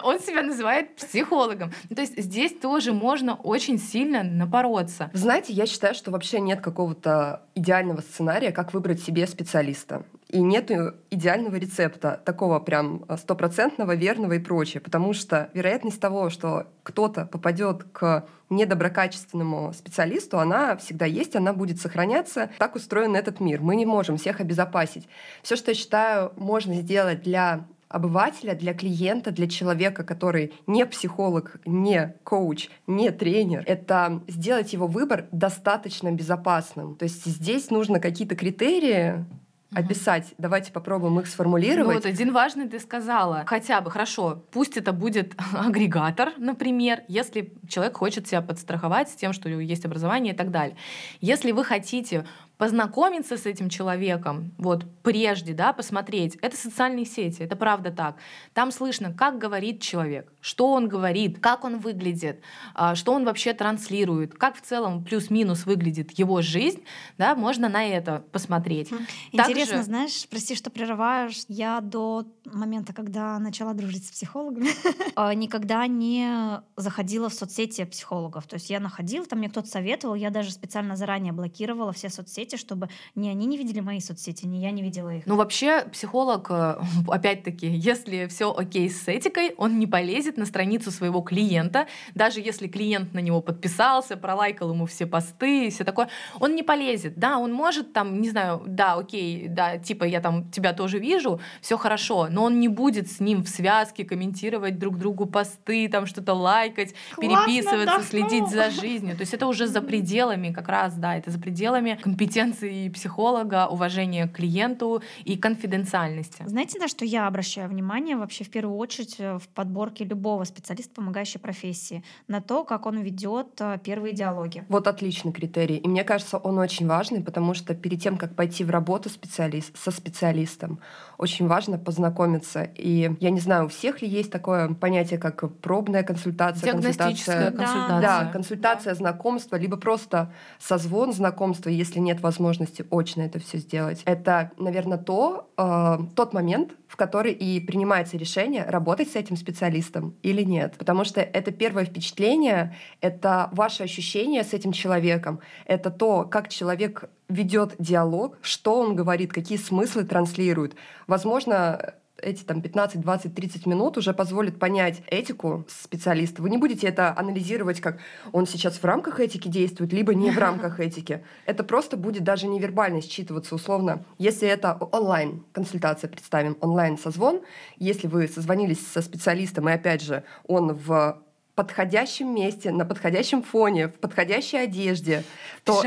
[0.03, 1.71] он себя называет психологом.
[1.89, 5.09] Ну, То есть здесь тоже можно очень сильно напороться.
[5.13, 10.03] Знаете, я считаю, что вообще нет какого-то идеального сценария, как выбрать себе специалиста.
[10.29, 10.69] И нет
[11.09, 14.79] идеального рецепта, такого прям стопроцентного, верного и прочее.
[14.79, 21.81] Потому что вероятность того, что кто-то попадет к недоброкачественному специалисту, она всегда есть, она будет
[21.81, 22.51] сохраняться.
[22.59, 23.61] Так устроен этот мир.
[23.61, 25.07] Мы не можем всех обезопасить.
[25.41, 31.59] Все, что я считаю, можно сделать для обывателя, для клиента, для человека, который не психолог,
[31.65, 36.95] не коуч, не тренер, это сделать его выбор достаточно безопасным.
[36.95, 39.25] То есть здесь нужно какие-то критерии
[39.73, 40.33] описать.
[40.37, 41.87] Давайте попробуем их сформулировать.
[41.87, 43.43] Ну, вот один важный ты сказала.
[43.45, 49.33] Хотя бы, хорошо, пусть это будет агрегатор, например, если человек хочет себя подстраховать с тем,
[49.33, 50.75] что есть образование и так далее.
[51.21, 52.25] Если вы хотите
[52.59, 56.35] познакомиться с этим человеком, вот прежде, да, посмотреть.
[56.41, 58.17] Это социальные сети, это правда так.
[58.53, 62.41] Там слышно, как говорит человек, что он говорит, как он выглядит,
[62.75, 66.83] а, что он вообще транслирует, как в целом плюс-минус выглядит его жизнь,
[67.17, 68.91] да, можно на это посмотреть.
[69.31, 69.83] Интересно, Также...
[69.83, 74.69] знаешь, прости, что прерываешь, я до момента, когда начала дружить с психологами,
[75.15, 78.47] а, никогда не заходила в соцсети психологов.
[78.47, 82.48] То есть я находила, там мне кто-то советовал, я даже специально заранее блокировала все соцсети,
[82.49, 85.25] соцсети, чтобы ни они не видели мои соцсети, ни я не видела их.
[85.25, 86.75] Ну, вообще, психолог, э,
[87.07, 92.67] опять-таки, если все окей с этикой, он не полезет на страницу своего клиента, даже если
[92.67, 96.09] клиент на него подписался, пролайкал ему все посты и все такое,
[96.39, 97.17] он не полезет.
[97.17, 101.39] Да, он может там, не знаю, да, окей, да, типа я там тебя тоже вижу,
[101.61, 106.05] все хорошо, но он не будет с ним в связке комментировать друг другу посты, там
[106.05, 108.03] что-то лайкать, Классно, переписываться, да.
[108.03, 109.15] следить за жизнью.
[109.15, 113.67] То есть это уже за пределами как раз, да, это за пределами компетенции компетенции психолога,
[113.67, 116.43] уважения к клиенту и конфиденциальности.
[116.45, 120.95] Знаете, на что я обращаю внимание вообще в первую очередь э, в подборке любого специалиста,
[120.95, 122.03] помогающей профессии?
[122.27, 124.63] На то, как он ведет э, первые диалоги.
[124.69, 125.77] Вот отличный критерий.
[125.77, 129.77] И мне кажется, он очень важный, потому что перед тем, как пойти в работу специалист,
[129.77, 130.79] со специалистом,
[131.19, 132.63] очень важно познакомиться.
[132.75, 138.01] И я не знаю, у всех ли есть такое понятие, как пробная консультация, консультация, консультация.
[138.01, 138.95] Да, консультация, да.
[138.95, 144.01] знакомство, либо просто созвон знакомства, если нет возможности очно это все сделать.
[144.05, 150.15] Это, наверное, то, э, тот момент, в который и принимается решение, работать с этим специалистом
[150.23, 150.73] или нет.
[150.77, 157.09] Потому что это первое впечатление, это ваше ощущение с этим человеком, это то, как человек
[157.29, 160.75] ведет диалог, что он говорит, какие смыслы транслирует.
[161.05, 166.41] Возможно, эти там 15, 20, 30 минут уже позволит понять этику специалиста.
[166.41, 167.99] Вы не будете это анализировать, как
[168.31, 171.23] он сейчас в рамках этики действует, либо не в рамках этики.
[171.45, 174.03] Это просто будет даже невербально считываться условно.
[174.17, 177.41] Если это онлайн-консультация, представим, онлайн-созвон,
[177.77, 181.21] если вы созвонились со специалистом, и опять же, он в
[181.59, 185.25] подходящем месте, на подходящем фоне, в подходящей одежде.
[185.65, 185.83] То,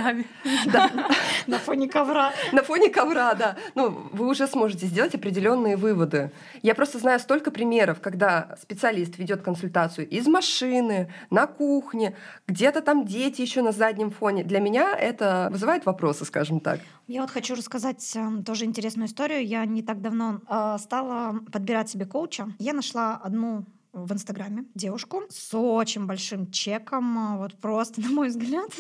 [0.67, 0.91] да,
[1.47, 2.31] на фоне ковра.
[2.53, 3.57] На фоне ковра, да.
[3.75, 6.31] Ну, вы уже сможете сделать определенные выводы.
[6.61, 12.15] Я просто знаю столько примеров, когда специалист ведет консультацию из машины, на кухне,
[12.47, 14.45] где-то там дети еще на заднем фоне.
[14.45, 16.81] Для меня это вызывает вопросы, скажем так.
[17.09, 19.47] Я вот хочу рассказать э, тоже интересную историю.
[19.47, 22.49] Я не так давно э, стала подбирать себе коуча.
[22.59, 28.29] Я нашла одну в Инстаграме девушку с очень большим чеком, а, вот просто, на мой
[28.29, 28.71] взгляд,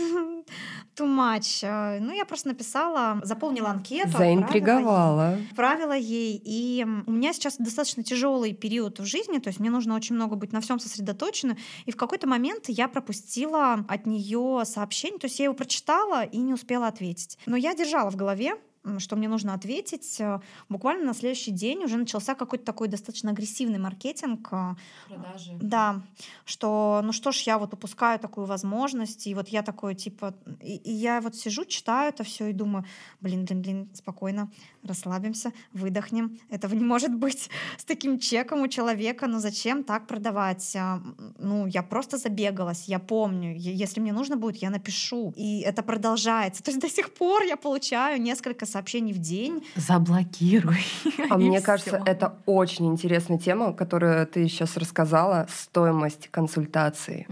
[0.96, 1.64] too much.
[1.64, 4.16] А, ну, я просто написала, заполнила анкету.
[4.16, 5.38] Заинтриговала.
[5.51, 6.40] Отправила ей.
[6.42, 10.37] И у меня сейчас достаточно тяжелый период в жизни, то есть мне нужно очень много
[10.37, 11.57] быть на всем сосредоточена.
[11.85, 16.38] И в какой-то момент я пропустила от нее сообщение, то есть я его прочитала и
[16.38, 17.38] не успела ответить.
[17.46, 18.55] Но я держала в голове,
[18.99, 20.21] что мне нужно ответить.
[20.21, 24.49] Э, буквально на следующий день уже начался какой-то такой достаточно агрессивный маркетинг.
[24.53, 24.75] Э,
[25.09, 25.59] Продажи.
[25.61, 26.03] Да,
[26.45, 30.77] что ну что ж, я вот упускаю такую возможность, и вот я такой типа, и,
[30.77, 32.85] и я вот сижу, читаю это все и думаю,
[33.21, 34.51] блин, блин, блин, спокойно,
[34.83, 36.38] расслабимся, выдохнем.
[36.51, 40.75] Этого не может быть с таким чеком у человека, но зачем так продавать?
[40.75, 40.99] Э,
[41.38, 46.62] ну, я просто забегалась, я помню, если мне нужно будет, я напишу, и это продолжается.
[46.62, 49.64] То есть до сих пор я получаю несколько сообщений в день.
[49.76, 50.85] Заблокируй.
[51.30, 57.26] А мне кажется, это очень интересная тема, которую ты сейчас рассказала, стоимость консультации.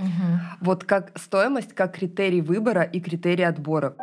[0.61, 3.95] Вот как стоимость как критерий выбора и критерий отбора.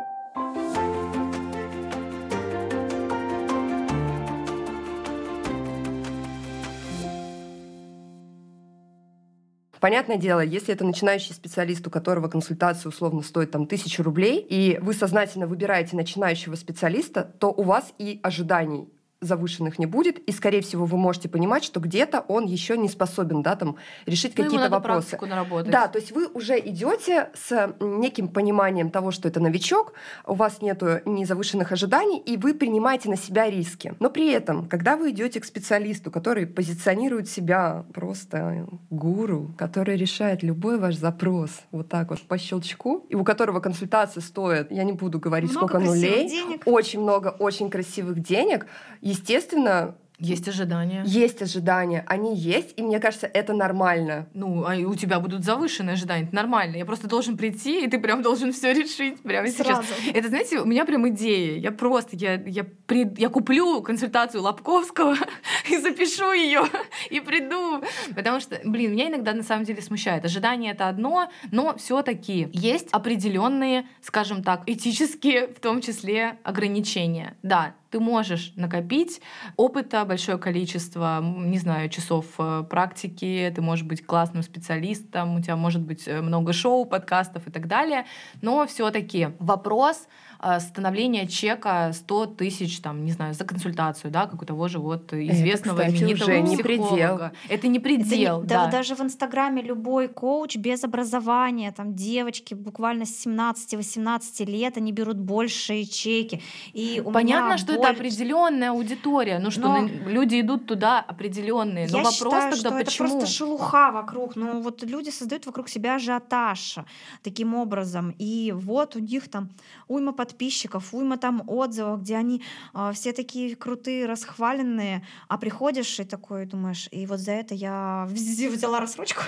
[9.80, 14.78] Понятное дело, если это начинающий специалист, у которого консультация условно стоит там тысячу рублей, и
[14.80, 18.88] вы сознательно выбираете начинающего специалиста, то у вас и ожиданий
[19.20, 23.42] завышенных не будет, и, скорее всего, вы можете понимать, что где-то он еще не способен,
[23.42, 23.76] да, там,
[24.06, 25.18] решить ну, какие-то вопросы.
[25.20, 25.70] Наработать.
[25.70, 29.94] Да, то есть вы уже идете с неким пониманием того, что это новичок,
[30.26, 33.94] у вас нет ни завышенных ожиданий, и вы принимаете на себя риски.
[33.98, 40.42] Но при этом, когда вы идете к специалисту, который позиционирует себя просто гуру, который решает
[40.42, 44.92] любой ваш запрос вот так вот по щелчку, и у которого консультация стоит, я не
[44.92, 46.62] буду говорить, много сколько нулей, денег.
[46.66, 48.66] очень много очень красивых денег,
[49.08, 51.04] естественно, Есть ожидания.
[51.06, 54.26] Есть ожидания, они есть, и мне кажется, это нормально.
[54.34, 56.74] Ну, а у тебя будут завышенные ожидания, это нормально.
[56.74, 59.84] Я просто должен прийти, и ты прям должен все решить прямо Сразу.
[59.84, 59.96] сейчас.
[60.12, 61.60] Это, знаете, у меня прям идея.
[61.60, 65.16] Я просто, я, я, при, я куплю консультацию Лобковского
[65.70, 66.62] и запишу ее,
[67.10, 67.84] и приду.
[68.16, 70.24] Потому что, блин, меня иногда на самом деле смущает.
[70.24, 77.36] Ожидание это одно, но все-таки есть определенные, скажем так, этические, в том числе, ограничения.
[77.44, 79.20] Да, ты можешь накопить
[79.56, 85.56] опыта большое количество, не знаю, часов э, практики, ты можешь быть классным специалистом, у тебя
[85.56, 88.04] может быть э, много шоу, подкастов и так далее,
[88.42, 90.08] но все-таки вопрос
[90.42, 94.78] э, становления чека 100 тысяч, там, не знаю, за консультацию, да, как у того же
[94.78, 96.62] вот известного это, кстати, именитого уже не психолога.
[96.88, 97.30] предел.
[97.48, 98.66] Это не предел, Это не- да.
[98.70, 105.16] Даже в Инстаграме любой коуч без образования, там девочки буквально с 17-18 лет, они берут
[105.18, 106.40] большие чеки.
[106.72, 110.66] И у Понятно, меня что это боль- определенная аудитория, ну что Но- на- люди идут
[110.66, 113.06] туда определенные, но Я вопрос считаю, тогда что почему?
[113.08, 114.36] это просто шелуха вокруг.
[114.36, 116.76] Ну вот люди создают вокруг себя ажиотаж
[117.22, 118.14] таким образом.
[118.18, 119.48] И вот у них там
[119.88, 122.42] уйма подписчиков, уйма там отзывов, где они
[122.74, 128.06] а, все такие крутые, расхваленные, а приходишь и такой думаешь, и вот за это я
[128.10, 129.22] вз- взяла рассрочку.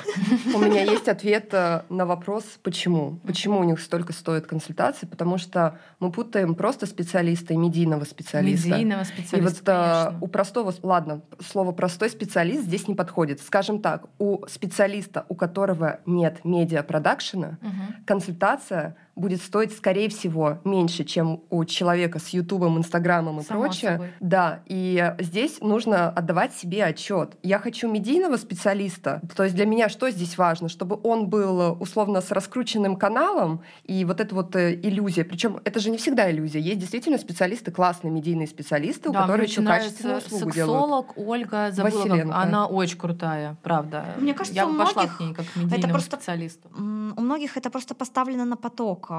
[0.55, 3.19] У меня есть ответ э, на вопрос, почему.
[3.27, 5.07] Почему у них столько стоит консультации?
[5.07, 8.69] Потому что мы путаем просто специалиста и медийного специалиста.
[8.69, 10.19] Медийного И специалиста, вот а, конечно.
[10.25, 13.41] у простого, ладно, слово простой специалист здесь не подходит.
[13.41, 18.05] Скажем так, у специалиста, у которого нет медиапродакшена, Мгм.
[18.05, 23.93] консультация будет стоить, скорее всего, меньше, чем у человека с Ютубом, Инстаграмом и Само прочее.
[23.93, 24.09] собой.
[24.21, 27.37] Да, и здесь нужно отдавать себе отчет.
[27.43, 30.69] Я хочу медийного специалиста, то есть для меня что здесь важно?
[30.69, 35.81] Чтобы он был условно с раскрученным каналом, и вот эта вот э, иллюзия, причем это
[35.81, 39.63] же не всегда иллюзия, есть действительно специалисты, классные медийные специалисты, у Да, мне которых очень
[39.63, 40.81] еще качественную услугу делают.
[40.81, 44.05] сексолог Ольга забыла, как- она очень крутая, правда.
[44.19, 46.69] Мне кажется, я у бы пошла многих к ней как медийному просто- специалисту.
[46.77, 49.10] У многих это просто поставлено на поток,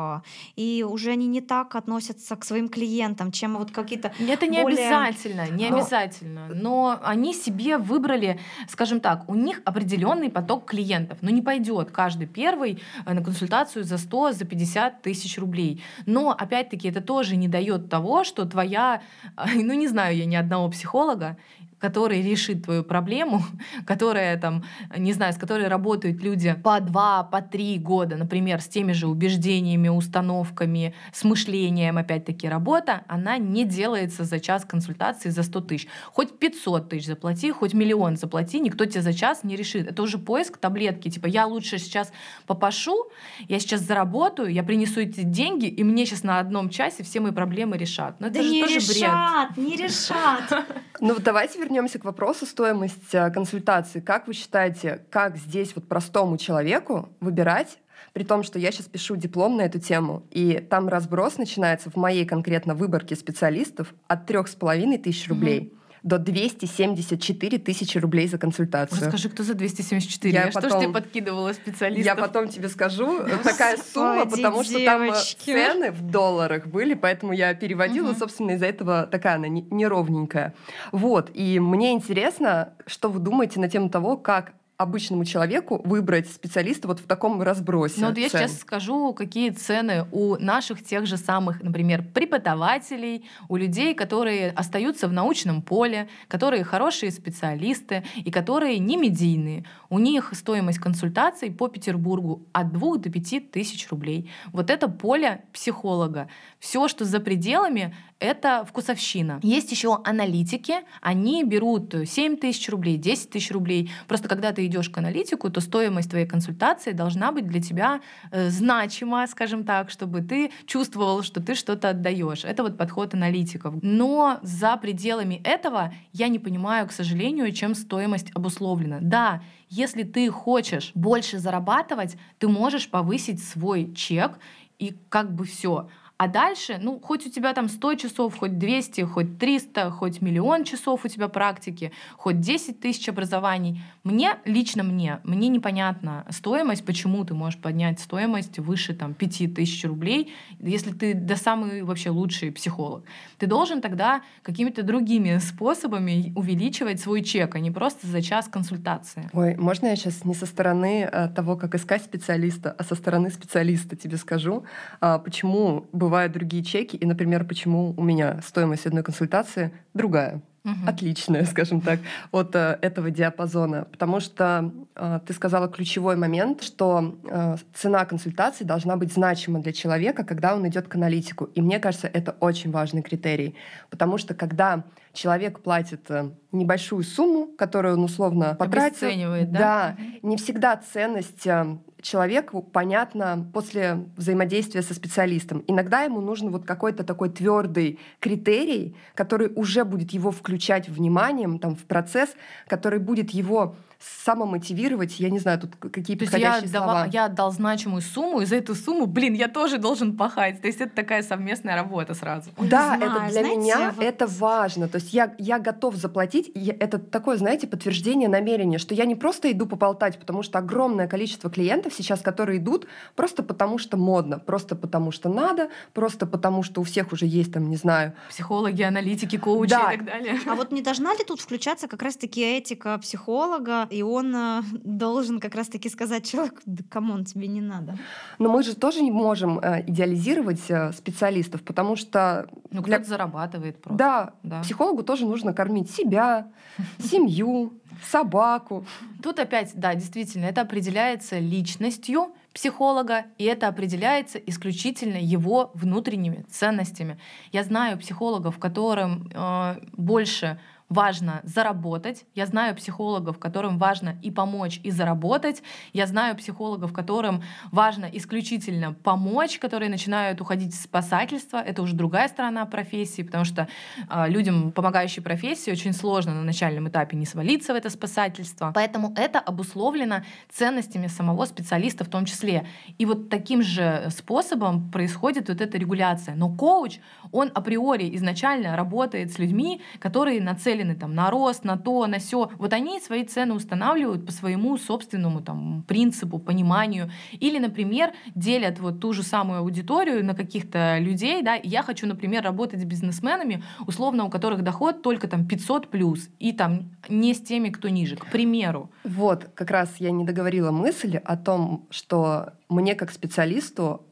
[0.55, 4.89] и уже они не так относятся к своим клиентам, чем вот какие-то Это не более-
[4.89, 6.47] обязательно, не Но- обязательно.
[6.53, 11.17] Но они себе выбрали, скажем так, у них определенный поток клиентов.
[11.21, 15.81] Но не пойдет каждый первый э, на консультацию за 100, за 50 тысяч рублей.
[16.05, 19.01] Но, опять-таки, это тоже не дает того, что твоя,
[19.37, 21.37] э, ну не знаю я ни одного психолога,
[21.81, 23.43] который решит твою проблему,
[23.85, 24.63] которая там,
[24.95, 29.07] не знаю, с которой работают люди по два, по три года, например, с теми же
[29.07, 35.87] убеждениями, установками, с мышлением, опять-таки, работа, она не делается за час консультации за 100 тысяч.
[36.13, 39.87] Хоть 500 тысяч заплати, хоть миллион заплати, никто тебе за час не решит.
[39.87, 41.09] Это уже поиск таблетки.
[41.09, 42.11] Типа, я лучше сейчас
[42.45, 43.07] попашу,
[43.47, 47.31] я сейчас заработаю, я принесу эти деньги, и мне сейчас на одном часе все мои
[47.31, 48.19] проблемы решат.
[48.19, 48.89] Но это да же не тоже бред.
[48.89, 50.67] решат, не решат.
[51.03, 53.99] Ну вот давайте вернемся к вопросу стоимости э, консультации.
[53.99, 57.77] Как вы считаете, как здесь вот простому человеку выбирать,
[58.13, 61.95] при том, что я сейчас пишу диплом на эту тему, и там разброс начинается в
[61.95, 68.37] моей конкретно выборке специалистов от трех с половиной тысяч рублей до 274 тысячи рублей за
[68.37, 68.99] консультацию.
[69.01, 70.33] Расскажи, кто за 274?
[70.33, 72.05] Я Я, что ж потом- тебе подкидывала специалистов?
[72.05, 75.13] Я потом тебе скажу, такая сумма, потому что там э,
[75.45, 80.53] цены в долларах были, поэтому я переводила, собственно, из-за этого такая она не- неровненькая.
[80.91, 86.87] Вот, и мне интересно, что вы думаете на тему того, как обычному человеку выбрать специалиста
[86.87, 88.41] вот в таком разбросе Ну вот я цен?
[88.41, 95.07] сейчас скажу, какие цены у наших тех же самых, например, преподавателей, у людей, которые остаются
[95.07, 99.65] в научном поле, которые хорошие специалисты и которые не медийные.
[99.89, 104.29] У них стоимость консультаций по Петербургу от 2 до 5 тысяч рублей.
[104.51, 106.27] Вот это поле психолога.
[106.61, 109.39] Все, что за пределами, это вкусовщина.
[109.41, 113.89] Есть еще аналитики, они берут 7 тысяч рублей, 10 тысяч рублей.
[114.07, 118.51] Просто когда ты идешь к аналитику, то стоимость твоей консультации должна быть для тебя э,
[118.51, 122.45] значима, скажем так, чтобы ты чувствовал, что ты что-то отдаешь.
[122.45, 123.73] Это вот подход аналитиков.
[123.81, 128.99] Но за пределами этого я не понимаю, к сожалению, чем стоимость обусловлена.
[129.01, 134.37] Да, если ты хочешь больше зарабатывать, ты можешь повысить свой чек
[134.77, 135.89] и как бы все.
[136.21, 140.65] А дальше, ну, хоть у тебя там 100 часов, хоть 200, хоть 300, хоть миллион
[140.65, 143.81] часов у тебя практики, хоть 10 тысяч образований.
[144.03, 149.83] Мне, лично мне, мне непонятна стоимость, почему ты можешь поднять стоимость выше там 5 тысяч
[149.83, 153.03] рублей, если ты да самый вообще лучший психолог.
[153.39, 159.27] Ты должен тогда какими-то другими способами увеличивать свой чек, а не просто за час консультации.
[159.33, 163.31] Ой, можно я сейчас не со стороны э, того, как искать специалиста, а со стороны
[163.31, 164.65] специалиста тебе скажу,
[164.99, 170.41] а, почему бывают другие чеки, и, например, почему у меня стоимость одной консультации другая.
[170.63, 170.73] угу.
[170.87, 171.99] отличная, скажем так,
[172.31, 173.85] от э, этого диапазона.
[173.85, 179.71] Потому что э, ты сказала ключевой момент, что э, цена консультации должна быть значима для
[179.73, 181.45] человека, когда он идет к аналитику.
[181.45, 183.55] И мне кажется, это очень важный критерий.
[183.89, 184.83] Потому что когда
[185.13, 189.09] человек платит э, небольшую сумму, которую он условно потратил,
[189.47, 190.27] да, да угу.
[190.29, 195.63] не всегда ценность э, человеку понятно после взаимодействия со специалистом.
[195.67, 201.75] Иногда ему нужен вот какой-то такой твердый критерий, который уже будет его включать вниманием там,
[201.75, 202.29] в процесс,
[202.67, 207.07] который будет его самомотивировать, я не знаю, тут какие То подходящие я слова.
[207.11, 210.61] я отдал значимую сумму, и за эту сумму, блин, я тоже должен пахать.
[210.61, 212.49] То есть это такая совместная работа сразу.
[212.57, 214.03] Да, знаю, это для знаете, меня вот...
[214.03, 214.87] это важно.
[214.87, 216.51] То есть я, я готов заплатить.
[216.53, 221.07] И это такое, знаете, подтверждение намерения, что я не просто иду поболтать, потому что огромное
[221.07, 226.63] количество клиентов сейчас, которые идут просто потому, что модно, просто потому, что надо, просто потому,
[226.63, 228.13] что у всех уже есть там, не знаю...
[228.29, 229.93] Психологи, аналитики, коучи да.
[229.93, 230.39] и так далее.
[230.47, 235.39] А вот не должна ли тут включаться как раз-таки этика психолога, и он э, должен
[235.39, 237.97] как раз-таки сказать человеку, да come on, тебе не надо.
[238.39, 242.47] Но мы же тоже не можем э, идеализировать э, специалистов, потому что...
[242.71, 242.97] Ну, для...
[242.97, 243.97] кто-то зарабатывает просто.
[243.97, 246.47] Да, да, психологу тоже нужно кормить себя,
[246.99, 247.73] семью,
[248.09, 248.85] собаку.
[249.21, 257.17] Тут опять, да, действительно, это определяется личностью психолога, и это определяется исключительно его внутренними ценностями.
[257.51, 260.59] Я знаю психологов, которым э, больше
[260.91, 262.25] важно заработать.
[262.35, 265.63] Я знаю психологов, которым важно и помочь, и заработать.
[265.93, 271.57] Я знаю психологов, которым важно исключительно помочь, которые начинают уходить в спасательство.
[271.57, 273.69] Это уже другая сторона профессии, потому что
[274.09, 278.73] э, людям, помогающей профессии, очень сложно на начальном этапе не свалиться в это спасательство.
[278.75, 282.67] Поэтому это обусловлено ценностями самого специалиста в том числе.
[282.97, 286.35] И вот таким же способом происходит вот эта регуляция.
[286.35, 286.99] Но коуч,
[287.31, 292.49] он априори изначально работает с людьми, которые нацелены там, на рост, на то, на все.
[292.57, 297.11] Вот они свои цены устанавливают по своему собственному там, принципу, пониманию.
[297.33, 301.41] Или, например, делят вот ту же самую аудиторию на каких-то людей.
[301.41, 301.55] Да?
[301.55, 306.51] Я хочу, например, работать с бизнесменами, условно, у которых доход только там 500 плюс, и
[306.51, 308.89] там не с теми, кто ниже, к примеру.
[309.03, 314.05] Вот, как раз я не договорила мысль о том, что мне как специалисту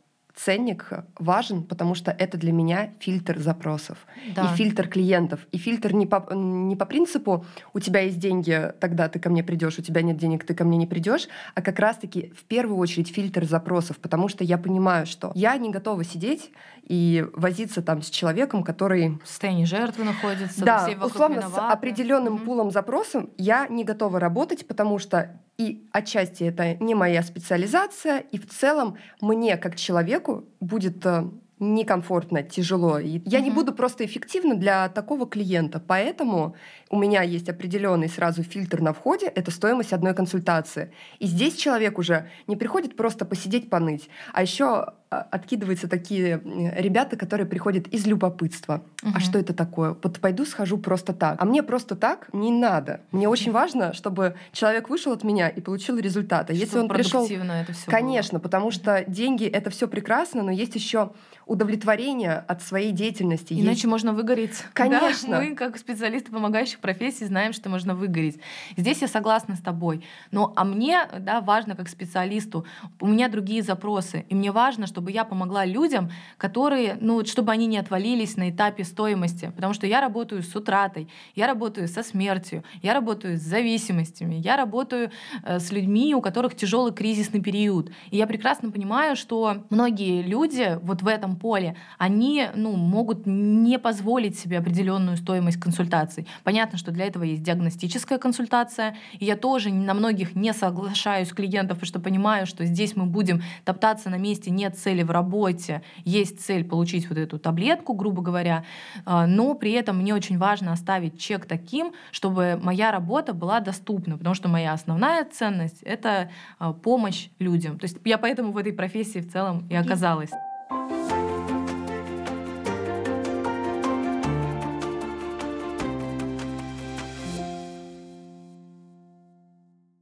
[0.44, 3.98] ценник важен, потому что это для меня фильтр запросов
[4.36, 4.44] да.
[4.44, 5.42] и фильтр клиентов.
[5.52, 9.44] И фильтр не по, не по принципу «у тебя есть деньги, тогда ты ко мне
[9.44, 12.78] придешь, у тебя нет денег, ты ко мне не придешь», а как раз-таки в первую
[12.78, 16.52] очередь фильтр запросов, потому что я понимаю, что я не готова сидеть
[16.84, 19.20] и возиться там с человеком, который...
[19.24, 20.64] В состоянии жертвы находится.
[20.64, 21.56] Да, условно, виноваты.
[21.56, 22.46] с определенным угу.
[22.46, 28.40] пулом запросов я не готова работать, потому что и отчасти это не моя специализация, и
[28.40, 31.30] в целом мне как человеку будет э,
[31.60, 32.98] некомфортно, тяжело.
[32.98, 33.44] И я mm-hmm.
[33.44, 35.84] не буду просто эффективна для такого клиента.
[35.86, 36.56] Поэтому
[36.90, 40.94] у меня есть определенный сразу фильтр на входе, это стоимость одной консультации.
[41.20, 46.40] И здесь человек уже не приходит просто посидеть, поныть, а еще откидываются такие
[46.76, 48.84] ребята, которые приходят из любопытства.
[49.02, 49.12] Угу.
[49.16, 49.96] А что это такое?
[50.02, 51.42] Вот пойду схожу просто так.
[51.42, 53.02] А мне просто так не надо.
[53.12, 56.52] Мне очень важно, чтобы человек вышел от меня и получил результат.
[56.52, 58.44] А если он пришел, это все конечно, было.
[58.44, 61.12] потому что деньги это все прекрасно, но есть еще
[61.50, 63.54] удовлетворение от своей деятельности.
[63.54, 63.86] Иначе есть...
[63.86, 64.64] можно выгореть.
[64.74, 65.30] Конечно.
[65.32, 65.42] Да?
[65.42, 68.40] Мы, как специалисты помогающих профессий, знаем, что можно выгореть.
[68.78, 70.06] Здесь я согласна с тобой.
[70.30, 72.66] Но а мне да, важно, как специалисту,
[73.00, 74.26] у меня другие запросы.
[74.30, 78.50] И мне важно, чтобы чтобы я помогла людям, которые, ну, чтобы они не отвалились на
[78.50, 79.50] этапе стоимости.
[79.56, 84.58] Потому что я работаю с утратой, я работаю со смертью, я работаю с зависимостями, я
[84.58, 85.10] работаю
[85.46, 87.92] э, с людьми, у которых тяжелый кризисный период.
[88.12, 93.80] И я прекрасно понимаю, что многие люди вот в этом поле, они ну, могут не
[93.80, 96.28] позволить себе определенную стоимость консультаций.
[96.44, 101.78] Понятно, что для этого есть диагностическая консультация, и я тоже на многих не соглашаюсь клиентов,
[101.78, 105.84] потому что понимаю, что здесь мы будем топтаться на месте, нет цели цели в работе,
[106.04, 108.66] есть цель получить вот эту таблетку, грубо говоря,
[109.06, 114.18] а, но при этом мне очень важно оставить чек таким, чтобы моя работа была доступна,
[114.18, 117.78] потому что моя основная ценность— это а, помощь людям.
[117.78, 120.32] То есть я поэтому в этой профессии в целом и оказалась.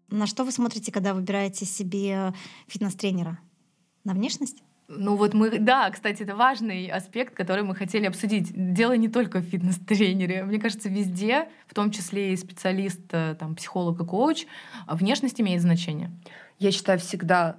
[0.09, 2.33] На что вы смотрите, когда выбираете себе
[2.67, 3.37] фитнес-тренера?
[4.05, 4.63] На внешность?
[4.89, 8.51] Ну вот мы, да, кстати, это важный аспект, который мы хотели обсудить.
[8.53, 10.45] Дело не только в фитнес-тренере.
[10.45, 14.45] Мне кажется, везде, в том числе и специалист, э, там, психолог и коуч,
[14.87, 16.11] внешность имеет значение.
[16.57, 17.57] Я считаю, всегда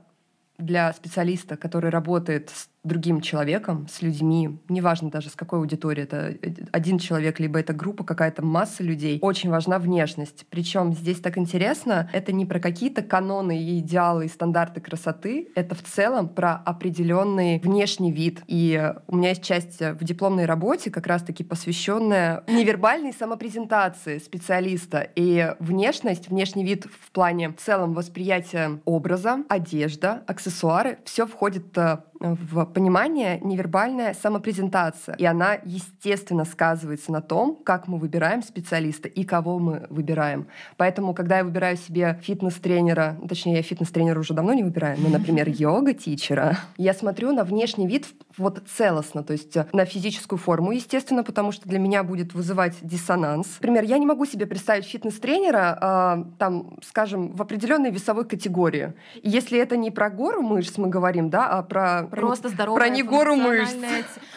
[0.57, 6.37] для специалиста, который работает с другим человеком, с людьми, неважно даже с какой аудиторией, это
[6.73, 10.47] один человек, либо это группа, какая-то масса людей, очень важна внешность.
[10.51, 15.75] Причем здесь так интересно, это не про какие-то каноны и идеалы и стандарты красоты, это
[15.75, 18.41] в целом про определенный внешний вид.
[18.47, 25.07] И у меня есть часть в дипломной работе, как раз-таки посвященная невербальной самопрезентации специалиста.
[25.15, 31.99] И внешность, внешний вид в плане в целом восприятия образа, одежда, аксессуары, все входит э,
[32.21, 35.17] в понимание невербальная самопрезентация.
[35.17, 40.47] И она, естественно, сказывается на том, как мы выбираем специалиста и кого мы выбираем.
[40.77, 45.09] Поэтому, когда я выбираю себе фитнес-тренера, ну, точнее, я фитнес-тренера уже давно не выбираю, но,
[45.09, 48.07] например, йога-тичера, я смотрю на внешний вид
[48.39, 53.57] вот целостно, то есть на физическую форму, естественно, потому что для меня будет вызывать диссонанс.
[53.61, 58.95] Например, я не могу себе представить фитнес-тренера, э, там, скажем, в определенной весовой категории.
[59.23, 62.89] И если это не про гору мышц мы говорим, да, а про Просто здоровое про
[62.89, 63.75] не гору мышц.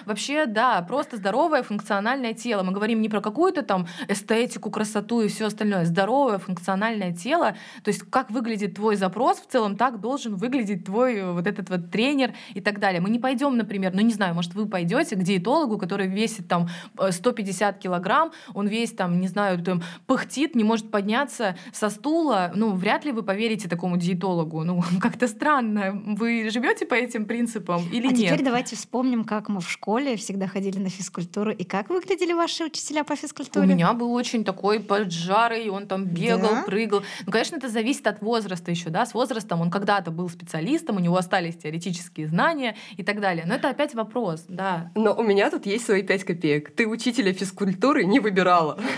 [0.05, 2.63] Вообще, да, просто здоровое функциональное тело.
[2.63, 5.85] Мы говорим не про какую-то там эстетику, красоту и все остальное.
[5.85, 7.55] Здоровое функциональное тело.
[7.83, 11.69] То есть как выглядит твой запрос, в целом так должен выглядеть твой э, вот этот
[11.69, 13.01] вот тренер и так далее.
[13.01, 16.69] Мы не пойдем, например, ну не знаю, может вы пойдете к диетологу, который весит там
[17.09, 22.51] 150 э, килограмм, он весь там, не знаю, там пыхтит, не может подняться со стула.
[22.55, 24.63] Ну, вряд ли вы поверите такому диетологу.
[24.63, 26.01] Ну, как-то странно.
[26.05, 27.41] Вы живете по этим принципам?
[27.41, 28.31] принципам или а нет?
[28.31, 32.65] теперь давайте вспомним, как мы в школе всегда ходили на физкультуру и как выглядели ваши
[32.65, 33.65] учителя по физкультуре.
[33.65, 36.63] У меня был очень такой поджарый, он там бегал, да?
[36.63, 37.03] прыгал.
[37.25, 39.05] Ну, конечно, это зависит от возраста еще, да.
[39.05, 43.45] С возрастом он когда-то был специалистом, у него остались теоретические знания и так далее.
[43.47, 44.91] Но это опять вопрос, да.
[44.95, 46.75] Но у меня тут есть свои пять копеек.
[46.75, 48.77] Ты учителя физкультуры не выбирала.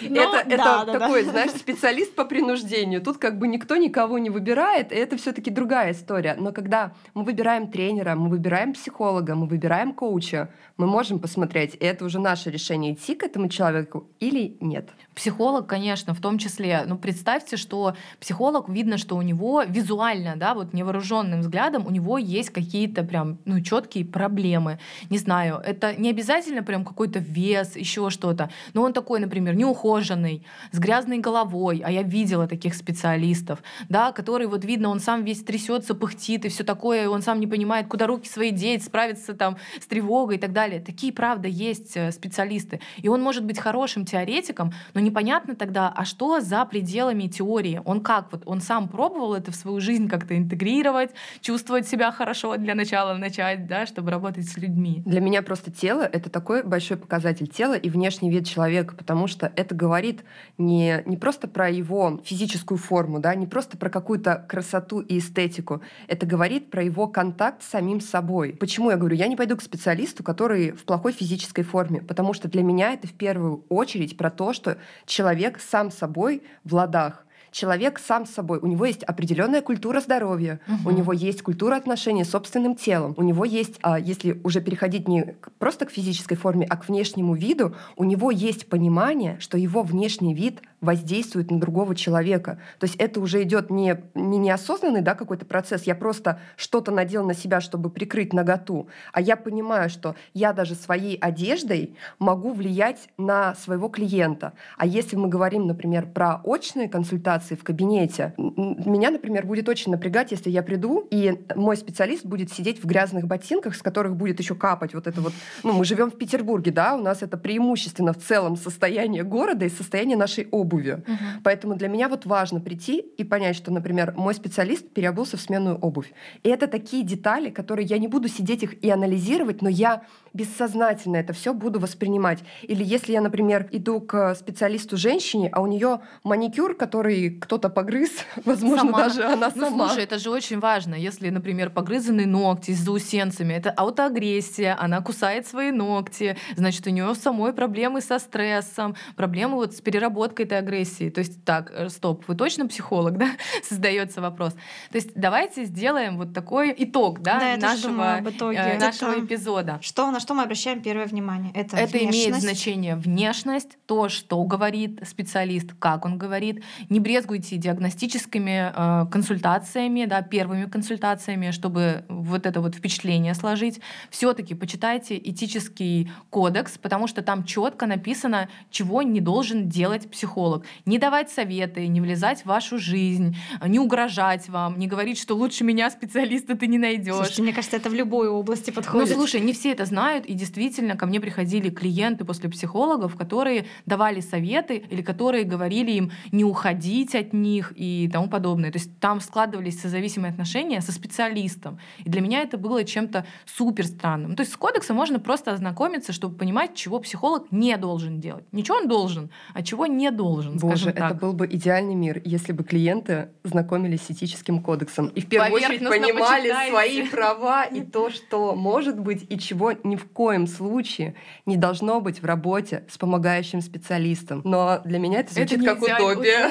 [0.00, 3.02] Ну, это такой, знаешь, специалист по принуждению.
[3.02, 6.36] Тут как бы никто никого не выбирает, и это все-таки другая история.
[6.38, 11.74] Но когда мы выбираем тренера, тренера, мы выбираем психолога, мы выбираем коуча, мы можем посмотреть,
[11.74, 14.90] это уже наше решение, идти к этому человеку или нет.
[15.14, 16.84] Психолог, конечно, в том числе.
[16.86, 22.18] Ну, представьте, что психолог, видно, что у него визуально, да, вот невооруженным взглядом, у него
[22.18, 24.78] есть какие-то прям, ну, четкие проблемы.
[25.10, 28.50] Не знаю, это не обязательно прям какой-то вес, еще что-то.
[28.74, 34.46] Но он такой, например, неухоженный, с грязной головой, а я видела таких специалистов, да, который
[34.46, 37.88] вот видно, он сам весь трясется, пыхтит и все такое, и он сам не понимает,
[37.88, 40.80] куда руки свои деть, справиться там с тревогой и так далее.
[40.80, 42.80] Такие, правда, есть э, специалисты.
[42.98, 47.80] И он может быть хорошим теоретиком, но непонятно тогда, а что за пределами теории?
[47.84, 48.32] Он как?
[48.32, 53.14] Вот он сам пробовал это в свою жизнь как-то интегрировать, чувствовать себя хорошо для начала
[53.14, 55.02] начать, да, чтобы работать с людьми.
[55.04, 59.52] Для меня просто тело— это такой большой показатель тела и внешний вид человека, потому что
[59.56, 60.24] это говорит
[60.58, 65.80] не, не просто про его физическую форму, да, не просто про какую-то красоту и эстетику.
[66.06, 68.52] Это говорит про его контакт с самим собой.
[68.52, 72.48] Почему я говорю, я не пойду к специалисту, который в плохой физической форме, потому что
[72.48, 77.24] для меня это в первую очередь про то, что человек сам собой в ладах
[77.58, 78.60] человек сам с собой.
[78.62, 80.90] У него есть определенная культура здоровья, угу.
[80.90, 85.08] у него есть культура отношений с собственным телом, у него есть, а, если уже переходить
[85.08, 89.82] не просто к физической форме, а к внешнему виду, у него есть понимание, что его
[89.82, 92.58] внешний вид воздействует на другого человека.
[92.78, 97.24] То есть это уже идет не, не неосознанный да, какой-то процесс, я просто что-то надел
[97.24, 103.08] на себя, чтобы прикрыть наготу, а я понимаю, что я даже своей одеждой могу влиять
[103.18, 104.54] на своего клиента.
[104.76, 108.32] А если мы говорим, например, про очные консультации, в кабинете.
[108.38, 113.26] Меня, например, будет очень напрягать, если я приду, и мой специалист будет сидеть в грязных
[113.26, 115.32] ботинках, с которых будет еще капать вот это вот...
[115.62, 119.68] Ну, мы живем в Петербурге, да, у нас это преимущественно в целом состояние города и
[119.68, 120.92] состояние нашей обуви.
[120.92, 121.42] Угу.
[121.42, 125.76] Поэтому для меня вот важно прийти и понять, что, например, мой специалист переобулся в сменную
[125.76, 126.12] обувь.
[126.42, 130.02] И это такие детали, которые я не буду сидеть их и анализировать, но я
[130.38, 132.38] бессознательно это все буду воспринимать.
[132.62, 138.10] Или если я, например, иду к специалисту женщине, а у нее маникюр, который кто-то погрыз,
[138.44, 138.98] возможно, сама.
[138.98, 139.88] даже она ну, сама.
[139.88, 140.94] Слушай, это же очень важно.
[140.94, 147.12] Если, например, погрызаны ногти с заусенцами, это аутоагрессия, она кусает свои ногти, значит, у нее
[147.16, 151.10] самой проблемы со стрессом, проблемы вот с переработкой этой агрессии.
[151.10, 153.30] То есть, так, э, стоп, вы точно психолог, да?
[153.68, 154.52] Создается вопрос.
[154.52, 158.58] То есть, давайте сделаем вот такой итог, да, да нашего, думаю, итоге.
[158.58, 159.78] э, нашего эпизода.
[159.80, 161.50] Что у нас что мы обращаем первое внимание?
[161.54, 166.62] Это, Это имеет значение внешность, то, что говорит специалист, как он говорит.
[166.90, 173.80] Не брезгуйте диагностическими э, консультациями, да, первыми консультациями, чтобы вот это вот впечатление сложить.
[174.10, 180.66] Все-таки почитайте этический кодекс, потому что там четко написано, чего не должен делать психолог.
[180.84, 183.34] Не давать советы, не влезать в вашу жизнь,
[183.66, 187.14] не угрожать вам, не говорить, что лучше меня специалиста ты не найдешь.
[187.14, 189.14] Слушайте, мне кажется, это в любой области Ну, подходит.
[189.14, 194.20] слушай, не все это знают, и действительно ко мне приходили клиенты после психологов, которые давали
[194.20, 198.70] советы или которые говорили им не уходить от них и тому подобное.
[198.70, 201.78] То есть там складывались созависимые отношения со специалистом.
[202.04, 204.36] И для меня это было чем-то супер странным.
[204.36, 208.44] То есть с кодексом можно просто ознакомиться, чтобы понимать, чего психолог не должен делать.
[208.52, 212.64] Ничего он должен, а чего не должен, Боже, это был бы идеальный мир, если бы
[212.64, 216.70] клиенты знакомились с этическим кодексом и в первую очередь понимали почитайте.
[216.70, 221.14] свои права и то, что может быть и чего ни в коем случае
[221.46, 224.42] не должно быть в работе с помогающим специалистом.
[224.44, 226.50] Но для меня это звучит как нельзя, утопия.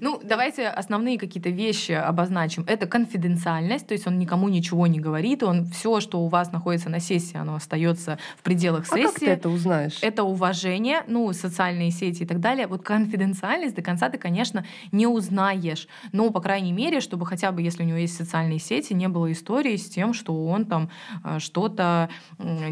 [0.00, 2.64] Ну, давайте основные какие-то вещи обозначим.
[2.66, 6.88] Это конфиденциальность, то есть он никому ничего не говорит, он все, что у вас находится
[6.88, 9.28] на сессии, оно остается в пределах А как ты сессии.
[9.28, 9.98] это узнаешь?
[10.02, 12.66] Это уважение, ну, социальные сети и так далее.
[12.66, 15.88] Вот конфиденциальность до конца ты, конечно, не узнаешь.
[16.12, 19.30] Но, по крайней мере, чтобы хотя бы, если у него есть социальные сети, не было
[19.30, 20.90] истории с тем, что он там
[21.24, 22.08] э, что-то,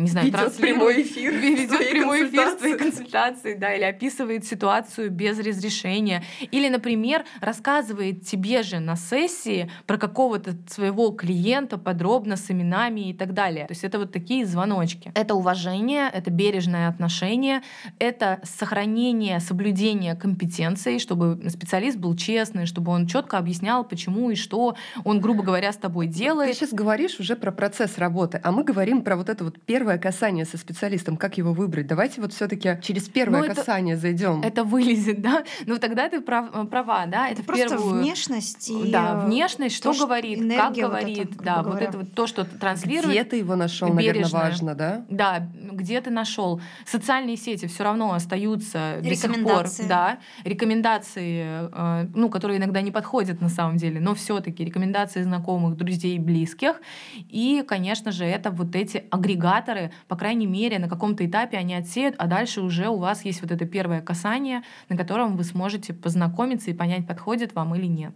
[0.02, 0.76] не знаю, транслирует.
[0.76, 2.76] прямой эфир Ведет прямой эфир своей консультации.
[2.76, 6.22] консультации, да, или описывает ситуацию без разрешения.
[6.50, 13.14] Или, например, рассказывает тебе же на сессии про какого-то своего клиента подробно с именами и
[13.14, 13.66] так далее.
[13.66, 15.12] То есть это вот такие звоночки.
[15.14, 17.62] Это уважение, это бережное отношение,
[17.98, 24.76] это сохранение, соблюдение компетенции, чтобы специалист был честный, чтобы он четко объяснял, почему и что
[25.04, 26.54] он, грубо говоря, с тобой Ты делает.
[26.56, 30.44] сейчас говоришь уже про процесс работы, а мы говорим про вот это вот первое касание
[30.44, 31.86] со специалистом, как его выбрать.
[31.86, 34.42] Давайте вот все-таки через первое Ну, это- касание зайдем.
[34.42, 35.44] Это вылезет, да?
[35.66, 37.28] Ну тогда ты прав- права, да?
[37.28, 40.90] Это, Просто первую внешность и Да, э, внешность, что то, что говорит, как энергия вот
[40.90, 41.86] говорит, грубо да, вот говоря.
[41.86, 43.10] это вот то, что транслирует.
[43.10, 45.04] Где ты его нашел, наверное, важно, да?
[45.08, 46.60] Да, где ты нашел?
[46.86, 49.30] Социальные сети все равно остаются до сих пор.
[49.32, 49.86] Рекомендации.
[49.88, 55.76] Да, рекомендации, э, ну, которые иногда не подходят на самом деле, но все-таки рекомендации знакомых,
[55.76, 56.80] друзей, близких.
[57.28, 62.14] И, конечно же, это вот эти агрегаторы, по крайней мере, на каком-то этапе они отсеют,
[62.18, 66.70] а дальше уже у вас есть вот это первое касание, на котором вы сможете познакомиться
[66.70, 68.14] и понять, подходит вам или нет.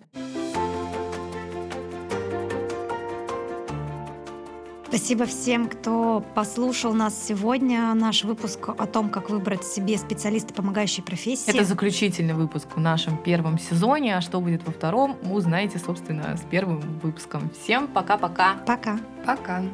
[4.94, 7.92] Спасибо всем, кто послушал нас сегодня.
[7.94, 11.50] Наш выпуск о том, как выбрать себе специалиста помогающей профессии.
[11.50, 16.42] Это заключительный выпуск в нашем первом сезоне, а что будет во втором, узнаете, собственно, с
[16.48, 17.50] первым выпуском.
[17.60, 18.54] Всем пока-пока!
[18.66, 19.00] Пока.
[19.26, 19.64] Пока.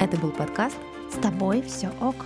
[0.00, 0.78] Это был подкаст
[1.12, 2.24] С тобой все ок.